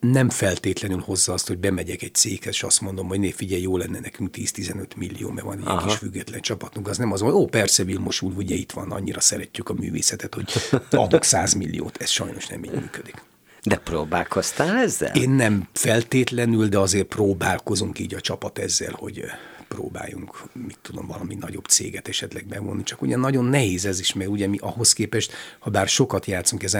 [0.00, 3.76] nem feltétlenül hozza azt, hogy bemegyek egy céghez, és azt mondom, hogy né, figyelj, jó
[3.76, 5.86] lenne nekünk 10-15 millió, mert van egy Aha.
[5.86, 6.88] kis független csapatunk.
[6.88, 10.34] Az nem az, hogy ó, persze Vilmos úr, ugye itt van, annyira szeretjük a művészetet,
[10.34, 10.52] hogy
[10.90, 11.96] adok 100 milliót.
[11.96, 13.22] Ez sajnos nem így működik.
[13.62, 15.14] De próbálkoztál ezzel?
[15.14, 19.24] Én nem feltétlenül, de azért próbálkozunk így a csapat ezzel, hogy
[19.68, 22.82] próbáljunk, mit tudom, valami nagyobb céget esetleg bevonni.
[22.82, 26.62] Csak ugye nagyon nehéz ez is, mert ugye mi ahhoz képest, ha bár sokat játszunk,
[26.62, 26.76] ez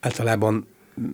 [0.00, 0.66] általában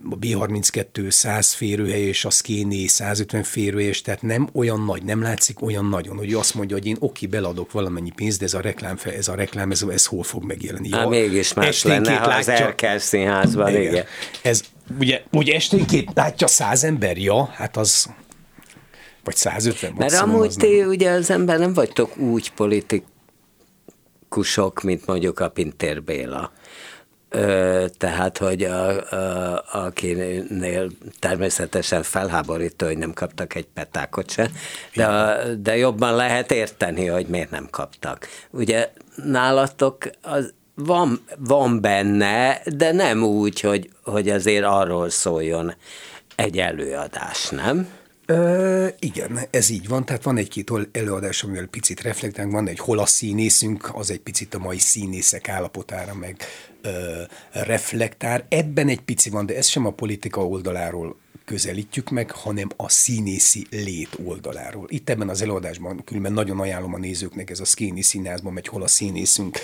[0.09, 5.61] a B32 100 férőhely, és a Skéni 150 férőhelyes, tehát nem olyan nagy, nem látszik
[5.61, 8.97] olyan nagyon, hogy azt mondja, hogy én oké, beladok valamennyi pénzt, de ez a reklám,
[9.03, 10.91] ez a reklám, ez, ez hol fog megjelenni.
[10.91, 13.81] Hát mégis más lenne, ha az Erkel színházban, igen.
[13.81, 14.05] igen.
[14.41, 14.61] Ez,
[14.99, 18.09] ugye, ugye esténként látja száz ember, ja, hát az
[19.23, 20.87] vagy 150 Mert amúgy ti nem.
[20.87, 26.51] ugye az ember nem vagytok úgy politikusok, mint mondjuk a Pintér Béla
[27.97, 34.49] tehát, hogy a, a, akinél természetesen felháborító, hogy nem kaptak egy petákot se,
[34.93, 38.27] de, de jobban lehet érteni, hogy miért nem kaptak.
[38.49, 45.73] Ugye nálatok az, van, van benne, de nem úgy, hogy, hogy azért arról szóljon
[46.35, 47.87] egy előadás, nem?
[48.25, 50.05] Ö, igen, ez így van.
[50.05, 54.53] Tehát van egy-két előadás, amivel picit reflektálunk, van egy hol a színészünk, az egy picit
[54.53, 56.41] a mai színészek állapotára meg
[56.81, 58.45] ö, reflektál.
[58.49, 63.65] Ebben egy pici van, de ez sem a politika oldaláról közelítjük meg, hanem a színészi
[63.69, 64.85] lét oldaláról.
[64.89, 68.83] Itt ebben az előadásban különben nagyon ajánlom a nézőknek, ez a Szkéni színházban megy, hol
[68.83, 69.59] a színészünk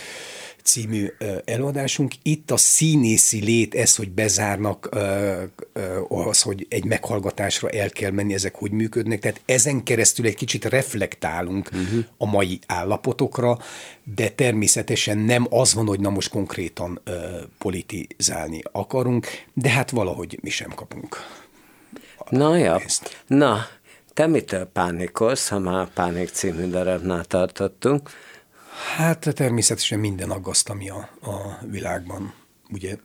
[0.64, 1.08] című
[1.46, 2.14] előadásunk.
[2.22, 4.90] Itt a színészi lét, ez, hogy bezárnak,
[6.08, 9.20] az, hogy egy meghallgatásra el kell menni, ezek hogy működnek.
[9.20, 12.06] Tehát ezen keresztül egy kicsit reflektálunk uh-huh.
[12.18, 13.60] a mai állapotokra,
[14.16, 17.02] de természetesen nem az van, hogy na most konkrétan
[17.58, 21.18] politizálni akarunk, de hát valahogy mi sem kapunk.
[22.30, 22.82] Na ja,
[23.28, 23.66] na,
[24.14, 28.10] te mitől pánikolsz, ha már Pánik című darabnál tartottunk?
[28.96, 32.34] Hát természetesen minden aggaszt, ami a, a világban
[32.70, 32.96] ugye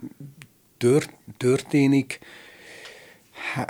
[0.79, 2.19] tör, történik.
[3.53, 3.65] Há,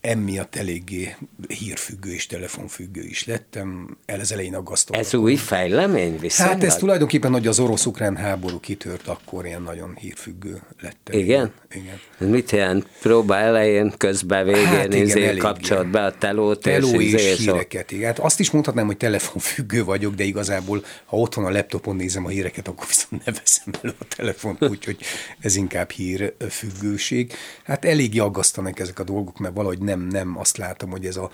[0.00, 1.16] emiatt eléggé
[1.48, 3.96] hírfüggő és telefonfüggő is lettem.
[4.06, 4.96] El az elején aggasztott.
[4.96, 6.50] Ez új fejlemény viszont?
[6.50, 11.18] Hát ez tulajdonképpen, hogy az orosz-ukrán háború kitört, akkor ilyen nagyon hírfüggő lettem.
[11.18, 11.52] Igen?
[11.70, 12.30] Igen.
[12.30, 12.86] Mit jelent?
[13.00, 17.90] Próba elején, közben, végén hát igen, kapcsolat be a telót Teló és, és híreket.
[17.90, 18.06] Igen.
[18.06, 22.28] Hát azt is mondhatnám, hogy telefonfüggő vagyok, de igazából, ha otthon a laptopon nézem a
[22.28, 24.98] híreket, akkor viszont ne veszem elő a telefont, úgyhogy
[25.40, 27.32] ez inkább hírfüggőség.
[27.64, 31.30] Hát eléggé aggasztanak ezek a dolgok, mert valahogy nem, nem azt látom, hogy ez a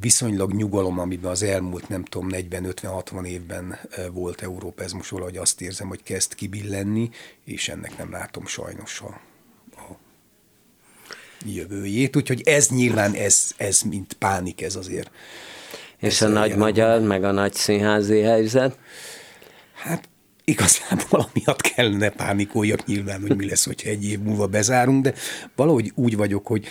[0.00, 3.78] viszonylag nyugalom, amiben az elmúlt, nem tudom, 40-50-60 évben
[4.12, 7.10] volt Európa, ez most valahogy azt érzem, hogy kezd kibillenni,
[7.44, 9.20] és ennek nem látom sajnos a,
[9.76, 9.96] a
[11.44, 12.16] jövőjét.
[12.16, 15.10] Úgyhogy ez nyilván, ez, ez mint pánik, ez azért.
[15.98, 18.78] És ez a nagy magyar, meg a nagy színházi helyzet?
[19.74, 20.08] Hát
[20.44, 25.14] igazából amiatt kellene pánikoljak nyilván, hogy mi lesz, hogyha egy év múlva bezárunk, de
[25.56, 26.66] valahogy úgy vagyok, hogy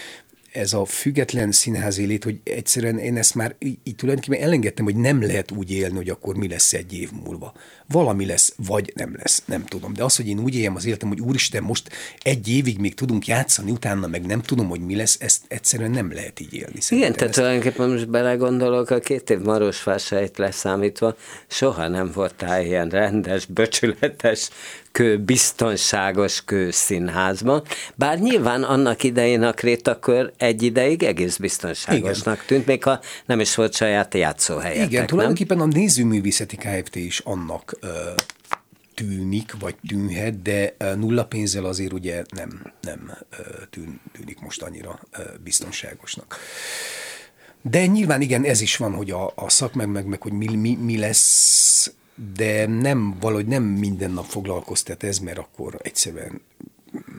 [0.54, 4.96] ez a független színházi lét, hogy egyszerűen én ezt már így, így tulajdonképpen elengedtem, hogy
[4.96, 7.54] nem lehet úgy élni, hogy akkor mi lesz egy év múlva.
[7.88, 9.94] Valami lesz, vagy nem lesz, nem tudom.
[9.94, 11.90] De az, hogy én úgy éljem az életem, hogy úristen, most
[12.22, 16.12] egy évig még tudunk játszani, utána meg nem tudom, hogy mi lesz, ezt egyszerűen nem
[16.14, 16.80] lehet így élni.
[16.90, 21.16] Igen, tehát tulajdonképpen most belegondolok, a két év Marosvásárhelyt leszámítva,
[21.48, 24.50] soha nem voltál ilyen rendes, böcsületes
[24.94, 27.64] kő, biztonságos kőszínházban,
[27.96, 32.46] bár nyilván annak idején a Krétakör egy ideig egész biztonságosnak Igen.
[32.48, 36.96] tűnt, még ha nem is volt saját játszóhelyetek, Igen, tulajdonképpen a Nézőművészeti Kft.
[36.96, 37.78] is annak
[38.94, 43.18] tűnik, vagy tűnhet, de nulla pénzzel azért ugye nem, nem
[43.70, 45.00] tűn, tűnik most annyira
[45.44, 46.38] biztonságosnak.
[47.62, 50.76] De nyilván igen, ez is van, hogy a, a szakmeg meg, meg, hogy mi, mi,
[50.76, 51.92] mi lesz,
[52.36, 56.42] de nem, valahogy nem minden nap foglalkoztat ez, mert akkor egyszerűen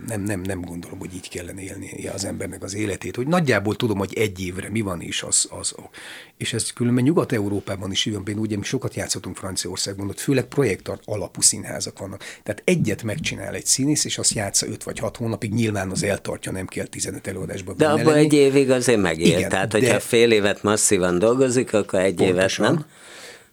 [0.07, 3.99] nem, nem, nem gondolom, hogy így kellene élnie az embernek az életét, hogy nagyjából tudom,
[3.99, 5.75] hogy egy évre mi van is, az, az
[6.37, 11.01] és ez különben Nyugat-Európában is jön, például ugye mi sokat játszottunk Franciaországban, ott főleg projektor
[11.05, 12.23] alapú színházak vannak.
[12.43, 16.53] Tehát egyet megcsinál egy színész, és azt játsza 5 vagy 6 hónapig, nyilván az eltartja,
[16.53, 17.73] nem kell 15 előadásba.
[17.73, 19.37] De abban egy évig azért megél.
[19.37, 20.01] Igen, Tehát, hogyha de...
[20.01, 22.87] fél évet masszívan dolgozik, akkor egy pontosan, évet nem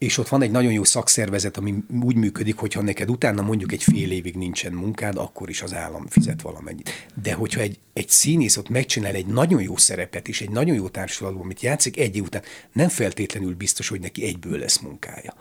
[0.02, 3.84] és ott van egy nagyon jó szakszervezet, ami úgy működik, hogyha neked utána mondjuk egy
[3.84, 6.90] fél évig nincsen munkád, akkor is az állam fizet valamennyit.
[7.22, 10.88] De hogyha egy, egy színész ott megcsinál egy nagyon jó szerepet és egy nagyon jó
[10.90, 12.42] társulatban, amit játszik egy év után,
[12.74, 15.34] nem feltétlenül biztos, hogy neki egyből lesz munkája.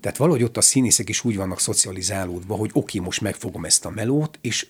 [0.00, 3.90] Tehát valahogy ott a színészek is úgy vannak szocializálódva, hogy oké, most megfogom ezt a
[3.90, 4.66] melót, és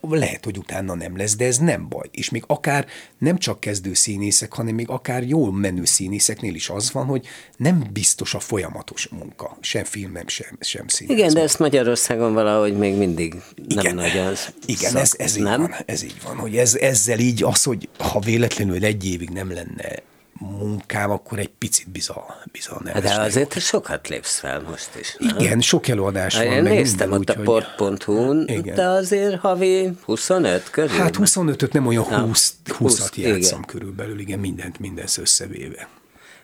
[0.00, 2.08] lehet, hogy utána nem lesz, de ez nem baj.
[2.10, 2.86] És még akár
[3.18, 7.86] nem csak kezdő színészek, hanem még akár jól menő színészeknél is az van, hogy nem
[7.92, 11.16] biztos a folyamatos munka, sem filmem, sem, sem színész.
[11.16, 15.34] Igen, de ezt Magyarországon valahogy még mindig nem igen, nagy az Igen, szak, ez, ez,
[15.34, 15.62] nem?
[15.62, 19.30] Így van, ez így van, hogy ez, ezzel így az, hogy ha véletlenül egy évig
[19.30, 20.02] nem lenne
[20.38, 23.00] munkám, akkor egy picit bizal, bizal nem.
[23.00, 25.16] De azért te sokat lépsz fel most is.
[25.18, 25.38] Nem?
[25.38, 26.44] Igen, sok előadás van.
[26.44, 30.96] Én néztem ott úgy, a port.hu-n, de azért havi 25 körül.
[30.96, 33.64] Hát 25-öt nem olyan 20, 20-at játszom igen.
[33.66, 35.88] körülbelül, igen, mindent, mindent összevéve.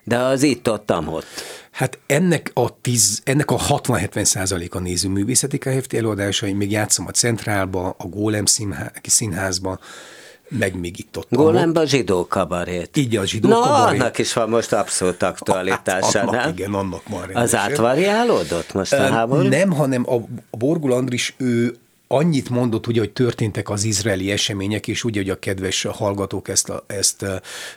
[0.04, 1.26] De az itt ott, ott.
[1.70, 7.10] Hát ennek a, 10, ennek a 60-70 százalék a nézőművészeti KFT előadásai, még játszom a
[7.10, 8.44] Centrálba, a Gólem
[9.02, 9.78] színházba,
[10.48, 11.26] meg még itt ott.
[11.30, 12.96] Gólembe a zsidó kabarét.
[12.96, 14.00] Így a zsidó Na, kabarét.
[14.00, 16.50] annak is van most abszolút aktualitása, hát, annak, nem?
[16.50, 19.48] Igen, annak már Az átvariálódott most a háború?
[19.48, 20.14] Nem, hanem a,
[20.50, 21.76] a Borgul Andris, ő
[22.14, 26.68] annyit mondott, ugye, hogy történtek az izraeli események, és ugye, hogy a kedves hallgatók ezt,
[26.68, 27.24] a, ezt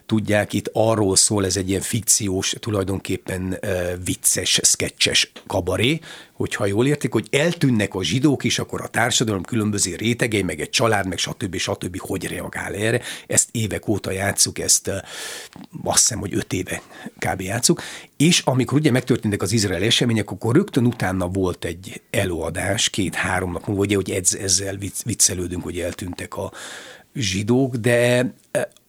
[0.06, 3.60] tudják, itt arról szól, ez egy ilyen fikciós, tulajdonképpen
[4.04, 6.00] vicces, sketches kabaré,
[6.38, 10.70] hogyha jól értik, hogy eltűnnek a zsidók is, akkor a társadalom különböző rétegei, meg egy
[10.70, 11.56] család, meg stb.
[11.56, 12.00] stb.
[12.00, 13.02] hogy reagál erre.
[13.28, 14.88] Ezt évek óta játszuk, ezt
[15.84, 16.82] azt hiszem, hogy öt éve
[17.20, 17.42] kb.
[17.42, 17.82] játszuk.
[18.18, 23.68] És amikor ugye megtörténtek az izrael események, akkor rögtön utána volt egy előadás, két-három nap
[23.68, 26.52] múlva, ugye, hogy ezzel viccelődünk, hogy eltűntek a
[27.14, 28.34] zsidók, de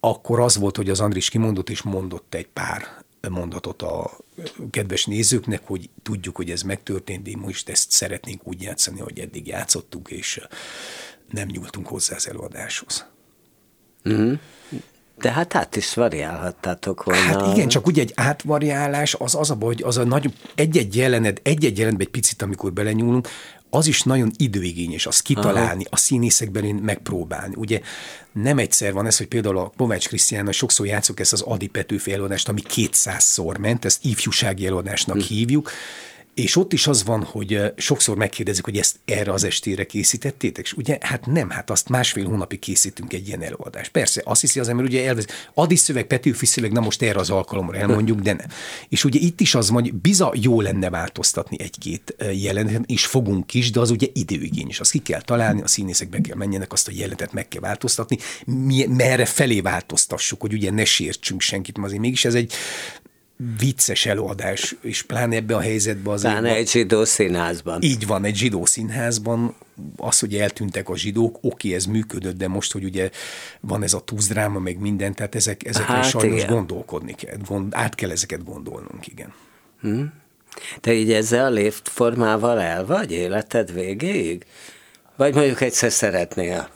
[0.00, 4.10] akkor az volt, hogy az Andris kimondott, és mondott egy pár mondatot a
[4.70, 9.46] kedves nézőknek, hogy tudjuk, hogy ez megtörtént, de most ezt szeretnénk úgy játszani, hogy eddig
[9.46, 10.40] játszottuk, és
[11.30, 13.06] nem nyúltunk hozzá az előadáshoz.
[14.08, 14.32] Mm-hmm.
[15.16, 17.20] De hát át is variálhattátok volna.
[17.20, 20.96] Hát igen, csak ugye egy átvariálás, az az a baj, hogy az a nagy, egy-egy
[20.96, 23.28] jelenet, egy-egy jelenetben egy picit, amikor belenyúlunk,
[23.70, 25.88] az is nagyon időigényes, az kitalálni, Aha.
[25.90, 27.54] a színészekben megpróbálni.
[27.56, 27.80] Ugye
[28.32, 32.12] nem egyszer van ez, hogy például a Kovács Krisztiánnal sokszor játszok ezt az Adi Petőfi
[32.12, 35.22] előadást, ami kétszázszor ment, ezt ifjúsági előadásnak hm.
[35.22, 35.70] hívjuk,
[36.38, 40.72] és ott is az van, hogy sokszor megkérdezik, hogy ezt erre az estére készítettétek, és
[40.72, 43.90] ugye, hát nem, hát azt másfél hónapig készítünk egy ilyen előadást.
[43.90, 47.30] Persze, azt hiszi az ember, ugye elvez, Adi szöveg, Petőfi szöveg, na most erre az
[47.30, 48.46] alkalomra elmondjuk, de nem.
[48.88, 53.54] És ugye itt is az van, hogy biza jó lenne változtatni egy-két jelenetet, és fogunk
[53.54, 54.80] is, de az ugye időigényes.
[54.80, 58.18] Azt ki kell találni, a színészek be kell menjenek, azt a jelenetet meg kell változtatni,
[58.44, 62.52] mi, merre felé változtassuk, hogy ugye ne sértsünk senkit, mert azért mégis ez egy
[63.58, 66.20] vicces előadás, és pláne ebbe a helyzetben az.
[66.20, 67.82] Pláne egy zsidó színházban.
[67.82, 69.54] Így van, egy zsidó színházban.
[69.96, 73.10] Az, hogy eltűntek a zsidók, oké, ez működött, de most, hogy ugye
[73.60, 76.54] van ez a túzdráma, meg minden, tehát ezek, ezekre hát sajnos igen.
[76.54, 79.32] gondolkodni kell, gond, át kell ezeket gondolnunk, igen.
[79.80, 80.02] Hm?
[80.80, 84.46] Te így ezzel a létformával el vagy életed végéig?
[85.16, 86.68] Vagy mondjuk egyszer szeretnél,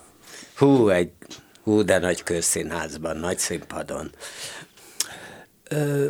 [0.56, 1.10] hú, egy
[1.62, 4.10] hú, de nagy közszínházban, nagy színpadon.
[5.68, 6.08] Ö,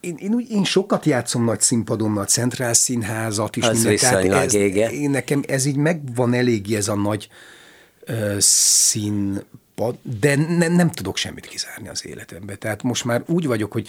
[0.00, 3.64] én, én, én sokat játszom nagy színpadon, a Centrál Színházat is.
[3.64, 7.28] Az minden, tehát ez, én, nekem ez így megvan eléggé ez a nagy
[8.04, 12.54] ö, színpad, de ne, nem tudok semmit kizárni az életembe.
[12.54, 13.88] Tehát most már úgy vagyok, hogy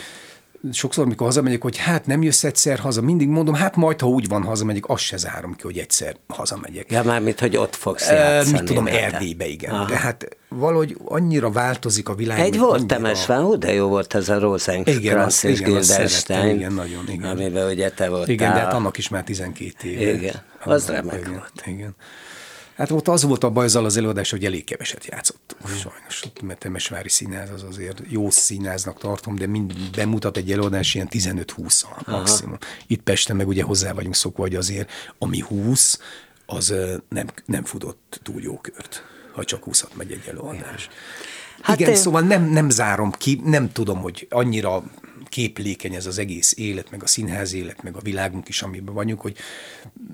[0.71, 4.27] sokszor, amikor hazamegyek, hogy hát nem jössz egyszer haza, mindig mondom, hát majd, ha úgy
[4.27, 6.91] van hazamegyek, azt se zárom ki, hogy egyszer hazamegyek.
[6.91, 8.57] Ja, már mit, hogy ott fogsz játszani.
[8.57, 9.73] Mit tudom, Erdélybe, igen.
[9.73, 9.85] Aha.
[9.85, 12.39] De hát valahogy annyira változik a világ.
[12.39, 16.55] Egy volt Temesván, hú, de jó volt ez a Rosen igen, az, igen, Gildenstein.
[16.55, 17.29] Igen, nagyon, igen.
[17.29, 18.29] Amiben ugye te voltál.
[18.29, 20.11] Igen, de hát annak is már 12 éve.
[20.11, 21.63] Igen, az remek igen, volt.
[21.65, 21.95] Igen.
[22.75, 25.67] Hát ott az volt a baj azzal az előadás, hogy elég keveset játszottunk.
[25.67, 31.07] Sajnos, mert Temesvári színház az azért jó színháznak tartom, de mind bemutat egy előadás ilyen
[31.11, 32.57] 15-20 maximum.
[32.87, 35.99] Itt Pesten meg ugye hozzá vagyunk szokva, hogy azért ami 20,
[36.45, 36.73] az
[37.09, 39.03] nem, nem futott túl jó kört,
[39.33, 40.89] ha csak 20 megy egy előadás.
[41.61, 41.97] Hát Igen, én...
[41.97, 44.83] szóval nem, nem zárom ki, nem tudom, hogy annyira
[45.31, 49.21] képlékeny ez az egész élet, meg a színház élet, meg a világunk is, amiben vagyunk,
[49.21, 49.37] hogy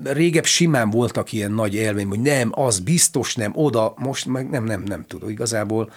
[0.04, 4.64] régebb simán voltak ilyen nagy élmény, hogy nem, az biztos nem, oda, most meg nem,
[4.64, 5.30] nem, nem tudom.
[5.30, 5.92] Igazából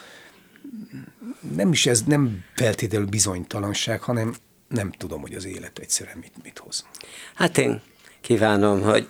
[1.55, 4.35] nem is ez nem feltétlenül bizonytalanság, hanem
[4.69, 6.87] nem tudom, hogy az élet egyszerűen mit, mit hoz.
[7.35, 7.81] Hát én
[8.21, 9.09] kívánom, hogy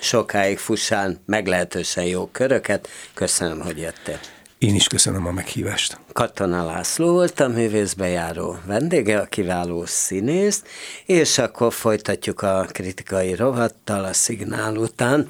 [0.00, 2.88] sokáig fussán meglehetősen jó köröket.
[3.14, 4.20] Köszönöm, hogy jöttél.
[4.58, 5.98] Én is köszönöm a meghívást.
[6.12, 10.62] Katona László volt a művészbejáró vendége, a kiváló színész,
[11.06, 15.28] és akkor folytatjuk a kritikai rovattal a szignál után,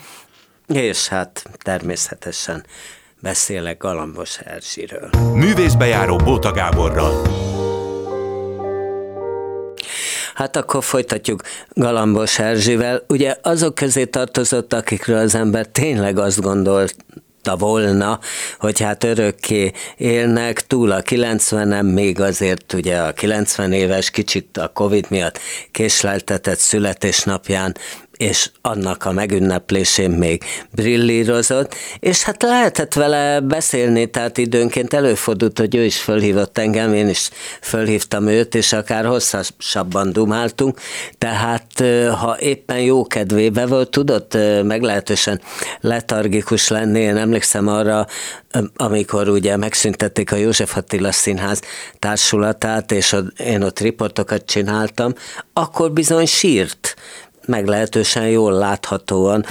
[0.69, 2.65] és hát természetesen
[3.21, 5.11] beszélek Galambos Erzsiről.
[5.35, 7.27] Művészbejáró Bóta Gáborral.
[10.35, 13.05] Hát akkor folytatjuk Galambos Erzsivel.
[13.09, 16.97] Ugye azok közé tartozott, akikről az ember tényleg azt gondolt,
[17.47, 18.19] tudta volna,
[18.59, 24.69] hogy hát örökké élnek, túl a 90-en, még azért ugye a 90 éves kicsit a
[24.69, 25.39] Covid miatt
[25.71, 27.77] késleltetett születésnapján
[28.17, 30.43] és annak a megünneplésén még
[30.75, 37.09] brillírozott, és hát lehetett vele beszélni, tehát időnként előfordult, hogy ő is fölhívott engem, én
[37.09, 40.81] is fölhívtam őt, és akár hosszasabban dumáltunk,
[41.19, 41.83] tehát
[42.21, 45.41] ha éppen jó kedvébe volt, tudott meglehetősen
[45.81, 48.07] letargikus lenni, én emlékszem arra,
[48.77, 51.61] amikor ugye megszüntették a József Attila Színház
[51.99, 55.15] társulatát, és én ott riportokat csináltam,
[55.53, 56.97] akkor bizony sírt,
[57.47, 59.45] meglehetősen jól láthatóan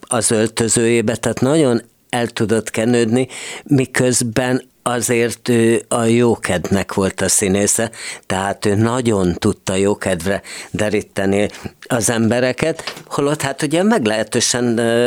[0.00, 3.28] az öltözőjébe, tehát nagyon el tudott kenődni,
[3.64, 7.90] miközben azért ő a jókednek volt a színésze,
[8.26, 11.48] tehát ő nagyon tudta jókedvre deríteni
[11.86, 14.64] az embereket, holott hát ugye meglehetősen,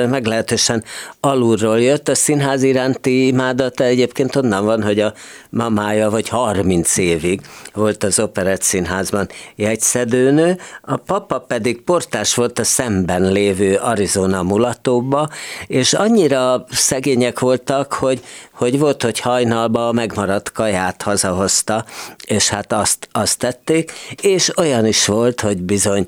[0.09, 0.83] meglehetősen
[1.19, 5.13] alulról jött, a színház iránti imádata egyébként onnan van, hogy a
[5.49, 7.41] mamája vagy 30 évig
[7.73, 15.29] volt az Operett Színházban jegyszedőnő, a papa pedig portás volt a szemben lévő Arizona mulatóba,
[15.67, 18.21] és annyira szegények voltak, hogy,
[18.61, 21.85] hogy volt, hogy hajnalba a megmaradt kaját hazahozta,
[22.25, 23.91] és hát azt, azt tették,
[24.21, 26.07] és olyan is volt, hogy bizony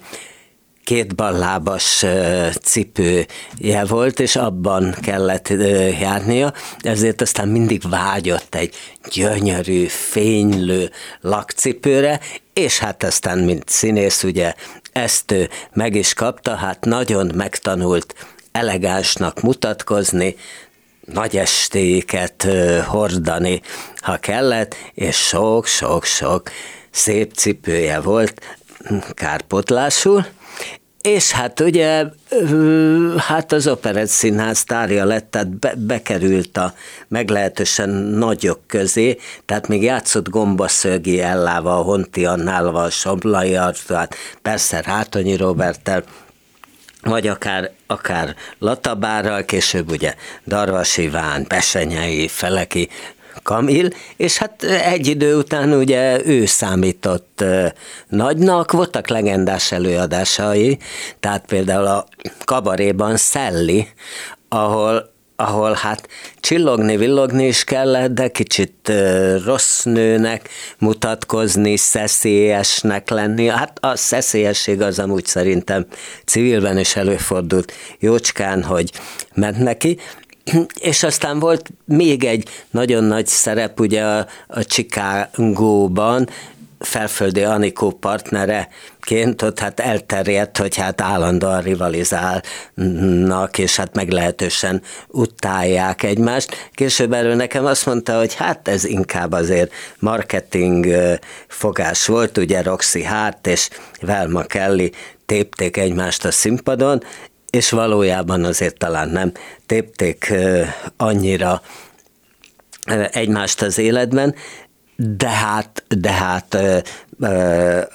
[0.84, 2.06] két ballábas
[2.62, 5.48] cipője volt, és abban kellett
[6.00, 8.76] járnia, ezért aztán mindig vágyott egy
[9.12, 10.92] gyönyörű, fénylő
[11.22, 12.20] lakcipőre,
[12.54, 14.54] és hát aztán, mint színész, ugye
[14.92, 18.16] ezt ő meg is kapta, hát nagyon megtanult
[18.52, 20.36] elegánsnak mutatkozni,
[21.06, 22.48] nagy estéket
[22.88, 23.62] hordani,
[23.96, 26.50] ha kellett, és sok-sok-sok
[26.92, 28.42] szép cipője volt,
[29.14, 30.26] kárpotlásul,
[31.04, 32.06] és hát ugye,
[33.18, 36.74] hát az Operett Színház tárja lett, tehát be, bekerült a
[37.08, 46.04] meglehetősen nagyok közé, tehát még játszott Gombaszögi Ellával, Honti Annálval, Somlai Artuát, persze Rátonyi Roberttel,
[47.04, 50.16] vagy akár, akár Latabárral, később ugye
[50.48, 52.90] Darvas Iván, Besenyei, Feleki,
[53.44, 57.44] Kamil, és hát egy idő után ugye ő számított
[58.08, 60.78] nagynak, voltak legendás előadásai,
[61.20, 62.06] tehát például a
[62.46, 63.88] kabaréban Szelli,
[64.50, 65.13] ahol
[65.44, 66.08] ahol hát
[66.40, 68.92] csillogni, villogni is kellett, de kicsit
[69.46, 73.48] rossz nőnek mutatkozni, szeszélyesnek lenni.
[73.48, 75.86] Hát a szeszélyesség az amúgy szerintem
[76.26, 78.92] civilben is előfordult jócskán, hogy
[79.34, 79.98] ment neki,
[80.92, 86.30] és aztán volt még egy nagyon nagy szerep ugye a, a Chicagóban,
[86.86, 96.70] felföldi Anikó partnereként ott hát elterjedt, hogy hát állandóan rivalizálnak, és hát meglehetősen utálják egymást.
[96.74, 100.88] Később erről nekem azt mondta, hogy hát ez inkább azért marketing
[101.48, 103.70] fogás volt, ugye Roxy Hart és
[104.02, 104.92] Velma Kelly
[105.26, 107.04] tépték egymást a színpadon,
[107.50, 109.32] és valójában azért talán nem
[109.66, 110.34] tépték
[110.98, 111.62] annyira
[113.12, 114.36] egymást az életben,
[115.06, 116.58] de hát, de hát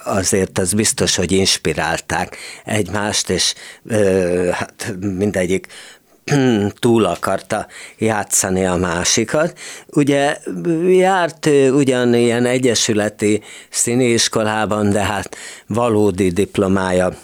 [0.03, 3.53] azért az biztos, hogy inspirálták egymást, és
[4.51, 5.67] hát mindegyik
[6.79, 9.59] túl akarta játszani a másikat.
[9.87, 10.37] Ugye
[10.87, 15.35] járt ugyanilyen egyesületi színiskolában, de hát
[15.67, 17.17] valódi diplomája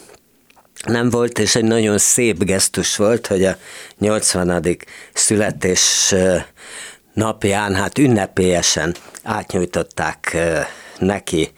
[0.86, 3.58] nem volt, és egy nagyon szép gesztus volt, hogy a
[4.00, 4.78] 80.
[5.14, 6.14] születés
[7.16, 10.38] napján, hát ünnepélyesen átnyújtották
[10.99, 11.51] neki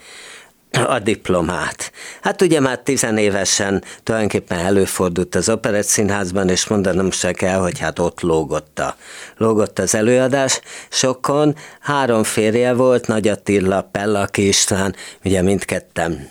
[0.71, 1.91] a diplomát.
[2.21, 7.99] Hát ugye már tizenévesen tulajdonképpen előfordult az Operett Színházban, és mondanom se kell, hogy hát
[7.99, 8.95] ott lógott, a,
[9.37, 10.61] lógott az előadás.
[10.89, 16.29] Sokon három férje volt, Nagy Attila, Pellaki István, ugye mindketten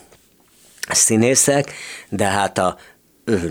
[0.89, 1.73] színészek,
[2.09, 2.77] de hát a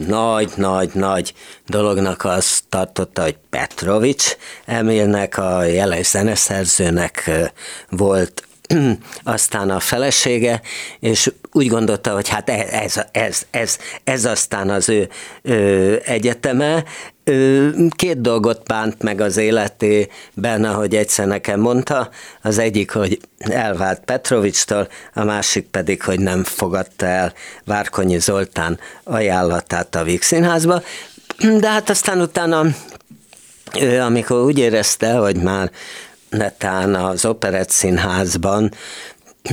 [0.06, 1.34] nagy-nagy-nagy
[1.66, 7.30] dolognak azt tartotta, hogy Petrovics Emilnek, a jeles zeneszerzőnek
[7.88, 8.45] volt
[9.24, 10.60] aztán a felesége,
[11.00, 15.08] és úgy gondolta, hogy hát e, ez, ez, ez, ez aztán az ő,
[15.42, 16.84] ő egyeteme.
[17.96, 22.10] Két dolgot bánt meg az életében, ahogy egyszer nekem mondta.
[22.42, 27.32] Az egyik, hogy elvált Petrovicstól, a másik pedig, hogy nem fogadta el
[27.64, 30.82] Várkonyi Zoltán ajánlatát a Víg Színházba.
[31.58, 32.64] De hát aztán utána
[33.80, 35.70] ő, amikor úgy érezte, hogy már
[36.36, 38.70] netán az Operett Színházban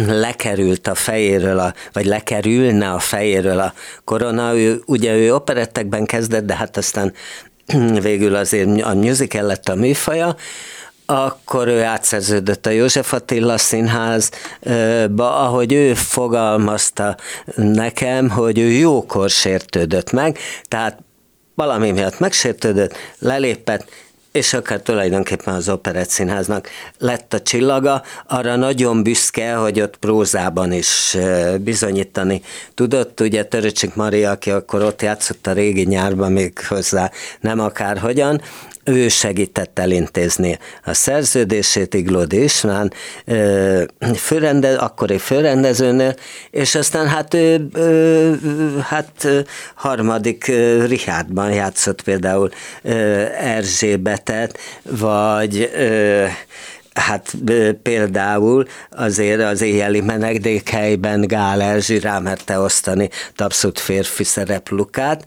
[0.08, 3.74] lekerült a fejéről, a, vagy lekerülne a fejéről a
[4.04, 4.56] korona.
[4.56, 7.14] Ő, ugye ő operettekben kezdett, de hát aztán
[8.02, 10.36] végül azért a musical lett a műfaja,
[11.06, 17.18] akkor ő átszerződött a József Attila színházba, ahogy ő fogalmazta
[17.56, 20.98] nekem, hogy ő jókor sértődött meg, tehát
[21.56, 23.86] valami miatt megsértődött, lelépett,
[24.34, 30.72] és akár tulajdonképpen az Operett Színháznak lett a csillaga, arra nagyon büszke, hogy ott prózában
[30.72, 31.18] is
[31.60, 32.42] bizonyítani
[32.74, 33.20] tudott.
[33.20, 38.42] Ugye Töröcsik Maria, aki akkor ott játszott a régi nyárban még hozzá, nem akárhogyan,
[38.84, 42.94] ő segített elintézni a szerződését Iglódi István,
[44.16, 46.16] főrende, akkori főrendezőnél,
[46.52, 47.70] és aztán hát ő,
[48.84, 49.28] hát
[49.76, 50.46] harmadik
[50.88, 52.50] Richardban játszott például
[53.40, 55.72] Erzsébetet, vagy
[56.94, 57.36] Hát
[57.82, 65.26] például azért az éjjeli menedékhelyben Gál Erzsi rámerte osztani abszolút férfi szereplukát,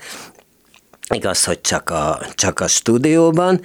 [1.14, 3.60] Igaz, hogy csak a, csak a stúdióban,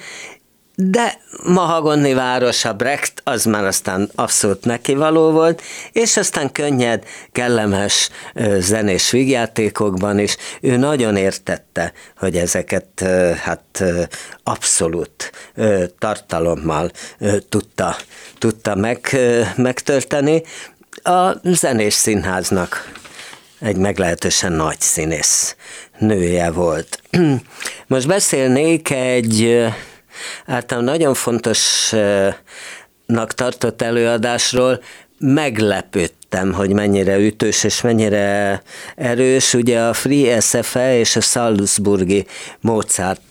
[0.76, 5.62] de Mahagonni város, a Brecht, az már aztán abszolút nekivaló volt,
[5.92, 8.10] és aztán könnyed, kellemes
[8.58, 10.38] zenés vígjátékokban is.
[10.62, 13.06] Ő nagyon értette, hogy ezeket
[13.44, 13.84] hát
[14.44, 15.32] abszolút
[16.00, 16.92] tartalommal
[17.50, 17.96] tudta,
[18.38, 19.18] tudta meg,
[19.56, 20.44] megtölteni.
[21.04, 22.92] A zenés színháznak
[23.62, 25.55] egy meglehetősen nagy színész
[25.97, 27.01] nője volt.
[27.88, 29.66] Most beszélnék egy
[30.45, 32.34] általán nagyon fontosnak
[33.36, 34.84] tartott előadásról,
[35.18, 38.62] meglepődtem, hogy mennyire ütős és mennyire
[38.95, 39.53] erős.
[39.53, 42.26] Ugye a Free SFE és a Salzburgi
[42.59, 43.22] Mozart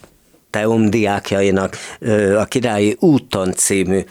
[0.51, 1.76] Teum diákjainak
[2.37, 4.05] a Királyi úton című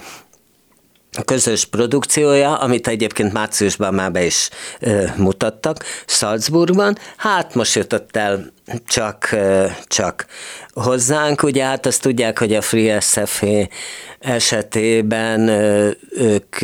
[1.21, 4.49] közös produkciója, amit egyébként márciusban már be is
[4.79, 6.97] ö, mutattak Salzburgban.
[7.17, 8.51] Hát most jutott el
[8.87, 10.25] csak, ö, csak
[10.73, 13.43] hozzánk, ugye hát azt tudják, hogy a Free SF
[14.19, 16.55] esetében ö, ők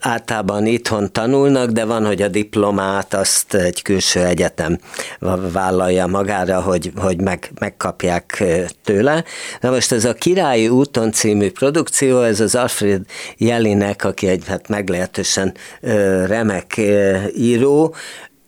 [0.00, 4.78] általában itthon tanulnak, de van, hogy a diplomát azt egy külső egyetem
[5.52, 8.44] vállalja magára, hogy, hogy meg, megkapják
[8.84, 9.24] tőle.
[9.60, 13.02] Na most ez a Királyi úton című produkció, ez az Alfred
[13.36, 15.54] Jelinek, aki egy hát meglehetősen
[16.26, 16.80] remek
[17.36, 17.94] író,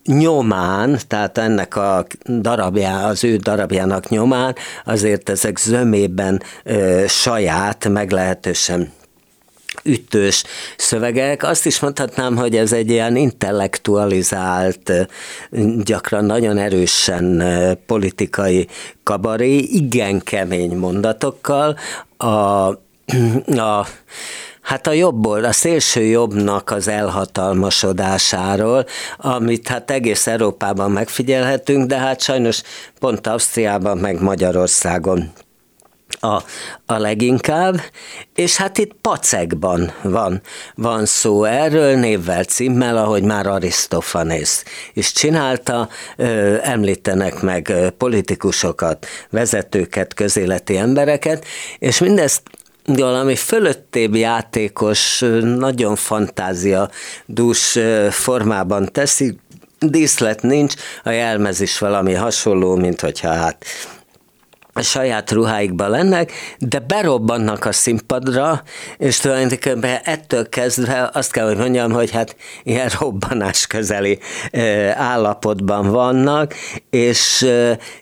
[0.05, 4.55] nyomán, tehát ennek a darabjá, az ő darabjának nyomán,
[4.85, 8.93] azért ezek zömében ö, saját, meglehetősen
[9.85, 10.45] ütős
[10.77, 11.43] szövegek.
[11.43, 14.93] Azt is mondhatnám, hogy ez egy ilyen intellektualizált,
[15.83, 17.43] gyakran nagyon erősen
[17.87, 18.69] politikai
[19.03, 21.77] kabaré, igen kemény mondatokkal.
[22.17, 22.27] A,
[23.57, 23.87] a
[24.69, 32.21] Hát a jobbból, a szélső jobbnak az elhatalmasodásáról, amit hát egész Európában megfigyelhetünk, de hát
[32.21, 32.63] sajnos
[32.99, 35.33] pont Ausztriában, meg Magyarországon
[36.21, 36.43] a,
[36.87, 37.81] a leginkább,
[38.35, 40.41] és hát itt pacekban van,
[40.75, 50.15] van szó erről, névvel, címmel, ahogy már Arisztofanész is csinálta, ö, említenek meg politikusokat, vezetőket,
[50.15, 51.45] közéleti embereket,
[51.79, 52.43] és mindezt
[52.85, 56.91] valami fölöttébb játékos, nagyon fantázia
[57.27, 57.79] dús
[58.11, 59.39] formában teszi,
[59.79, 63.65] díszlet nincs, a jelmez is valami hasonló, mint hogyha hát
[64.83, 68.63] saját ruháikban lennek, de berobbannak a színpadra,
[68.97, 74.19] és tulajdonképpen ettől kezdve azt kell, hogy mondjam, hogy hát ilyen robbanás közeli
[74.95, 76.55] állapotban vannak,
[76.91, 77.47] és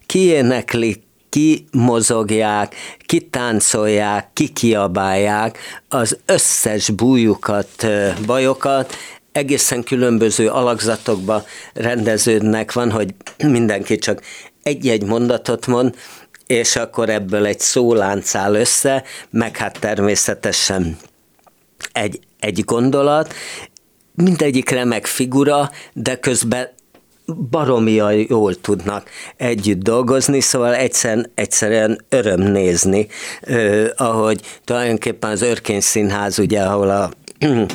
[0.07, 2.75] kiéneklik kimozogják,
[3.07, 5.59] kitáncolják, kikiabálják
[5.89, 7.87] az összes bújukat,
[8.27, 8.97] bajokat,
[9.33, 13.15] egészen különböző alakzatokba rendeződnek, van, hogy
[13.45, 14.23] mindenki csak
[14.63, 15.95] egy-egy mondatot mond,
[16.47, 20.97] és akkor ebből egy szólánc áll össze, meg hát természetesen
[21.93, 23.35] egy, egy gondolat,
[24.15, 26.69] mindegyik remek figura, de közben
[27.51, 33.07] baromia jól tudnak együtt dolgozni, szóval egyszer, egyszerűen öröm nézni,
[33.41, 37.11] eh, ahogy tulajdonképpen az Örkény Színház, ugye, ahol a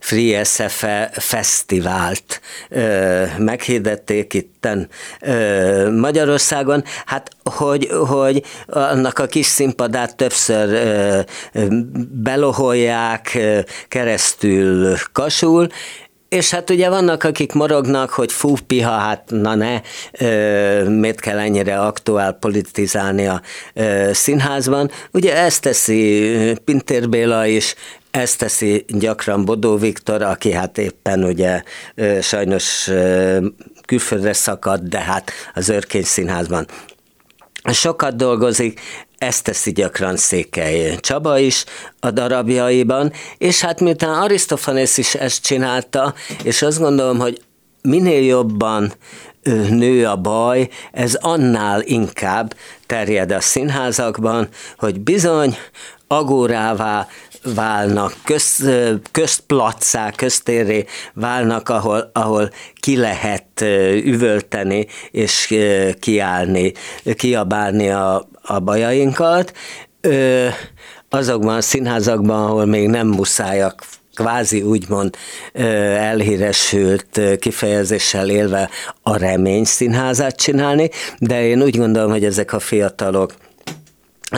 [0.00, 4.88] Free SFE fesztivált ö, meghirdették itten
[5.20, 11.20] ö, Magyarországon, hát hogy, hogy annak a kis színpadát többször ö,
[12.22, 13.58] beloholják, ö,
[13.88, 15.68] keresztül kasul,
[16.28, 19.80] és hát ugye vannak, akik morognak, hogy fú, piha, hát na ne,
[20.12, 23.42] ö, miért kell ennyire aktuál politizálni a
[23.74, 24.90] ö, színházban.
[25.10, 26.32] Ugye ezt teszi
[26.64, 27.74] Pintér Béla is,
[28.10, 31.62] ezt teszi gyakran Bodó Viktor, aki hát éppen ugye
[32.20, 32.90] sajnos
[33.86, 36.66] külföldre szakadt, de hát az Örkény Színházban
[37.72, 38.80] sokat dolgozik,
[39.18, 41.64] ezt teszi gyakran Székely Csaba is
[42.00, 47.40] a darabjaiban, és hát miután Arisztofanész is ezt csinálta, és azt gondolom, hogy
[47.82, 48.92] minél jobban
[49.68, 52.54] nő a baj, ez annál inkább
[52.86, 55.56] terjed a színházakban, hogy bizony
[56.06, 57.08] agórává
[57.44, 58.70] válnak, köz,
[59.12, 60.84] közplacá, köztérré
[61.14, 63.60] válnak, ahol, ahol ki lehet
[64.04, 65.54] üvölteni és
[66.00, 66.72] kiállni,
[67.16, 69.52] kiabálni a, a bajainkat.
[71.08, 73.84] Azokban a színházakban, ahol még nem muszájak
[74.14, 75.16] kvázi úgymond
[75.52, 78.70] elhíresült kifejezéssel élve
[79.02, 83.34] a remény színházát csinálni, de én úgy gondolom, hogy ezek a fiatalok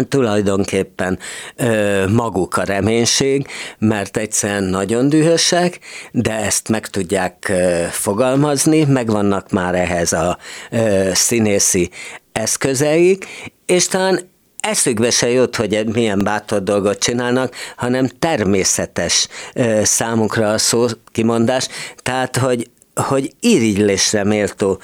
[0.08, 1.18] tulajdonképpen
[1.56, 3.46] ö, maguk a reménység,
[3.78, 5.78] mert egyszerűen nagyon dühösek,
[6.12, 10.38] de ezt meg tudják ö, fogalmazni, megvannak már ehhez a
[10.70, 11.90] ö, színészi
[12.32, 13.26] eszközeik,
[13.66, 14.30] és talán
[14.60, 21.68] eszükbe se jut, hogy milyen bátor dolgot csinálnak, hanem természetes ö, számukra a szó kimondás,
[22.02, 24.80] tehát hogy hogy irigylésre méltó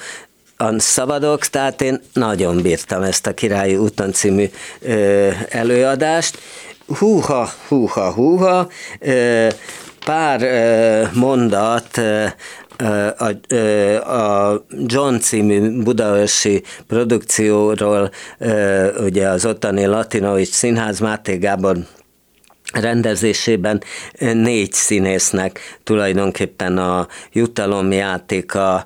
[0.77, 4.45] szabadok, tehát én nagyon bírtam ezt a Királyi úton című
[4.81, 6.37] ö, előadást.
[6.97, 8.67] Húha, húha, húha,
[8.99, 9.47] ö,
[10.05, 12.01] pár ö, mondat
[13.17, 13.27] a,
[14.15, 18.11] a John című budaörsi produkcióról,
[18.99, 21.77] ugye az ottani Latinovics Színház Máté Gábor
[22.73, 23.83] rendezésében
[24.19, 28.85] négy színésznek tulajdonképpen a jutalomjátéka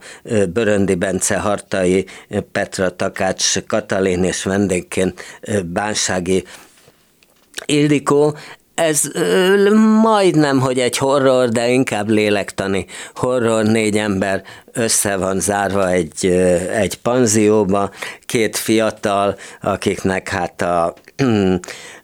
[0.53, 2.05] Böröndi Bence Hartai,
[2.51, 5.21] Petra Takács Katalin és vendégként
[5.65, 6.43] Bánsági
[7.65, 8.36] Ildikó,
[8.75, 9.01] ez
[10.01, 16.25] majdnem, hogy egy horror, de inkább lélektani horror, négy ember össze van zárva egy,
[16.71, 17.91] egy panzióba,
[18.25, 20.93] két fiatal, akiknek hát a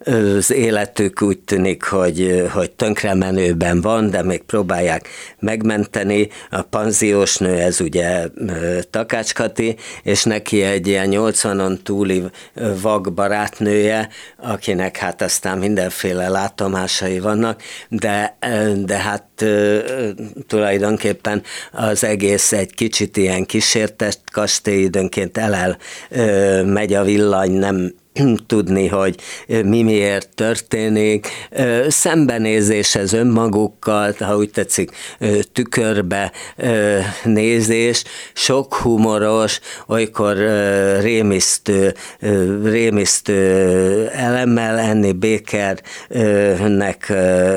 [0.06, 5.08] az életük úgy tűnik, hogy, hogy tönkremenőben van, de még próbálják
[5.40, 6.30] megmenteni.
[6.50, 8.28] A panziós nő, ez ugye
[8.90, 12.24] Takácskati, és neki egy ilyen 80-on túli
[12.82, 18.38] vag barátnője, akinek hát aztán mindenféle látomásai vannak, de,
[18.86, 19.24] de hát
[20.48, 25.78] tulajdonképpen az egész egy kicsit ilyen kísértett kastély, időnként elel
[26.64, 27.94] megy a villany, nem
[28.46, 29.16] tudni, hogy
[29.48, 31.28] mi miért történik,
[31.88, 34.92] szembenézéshez önmagukkal, ha úgy tetszik,
[35.54, 36.32] tükörbe
[37.24, 40.38] nézés, sok humoros, olykor
[41.02, 41.94] rémisztő,
[42.64, 43.38] rémisztő
[44.08, 47.10] elemmel Enni Bakernek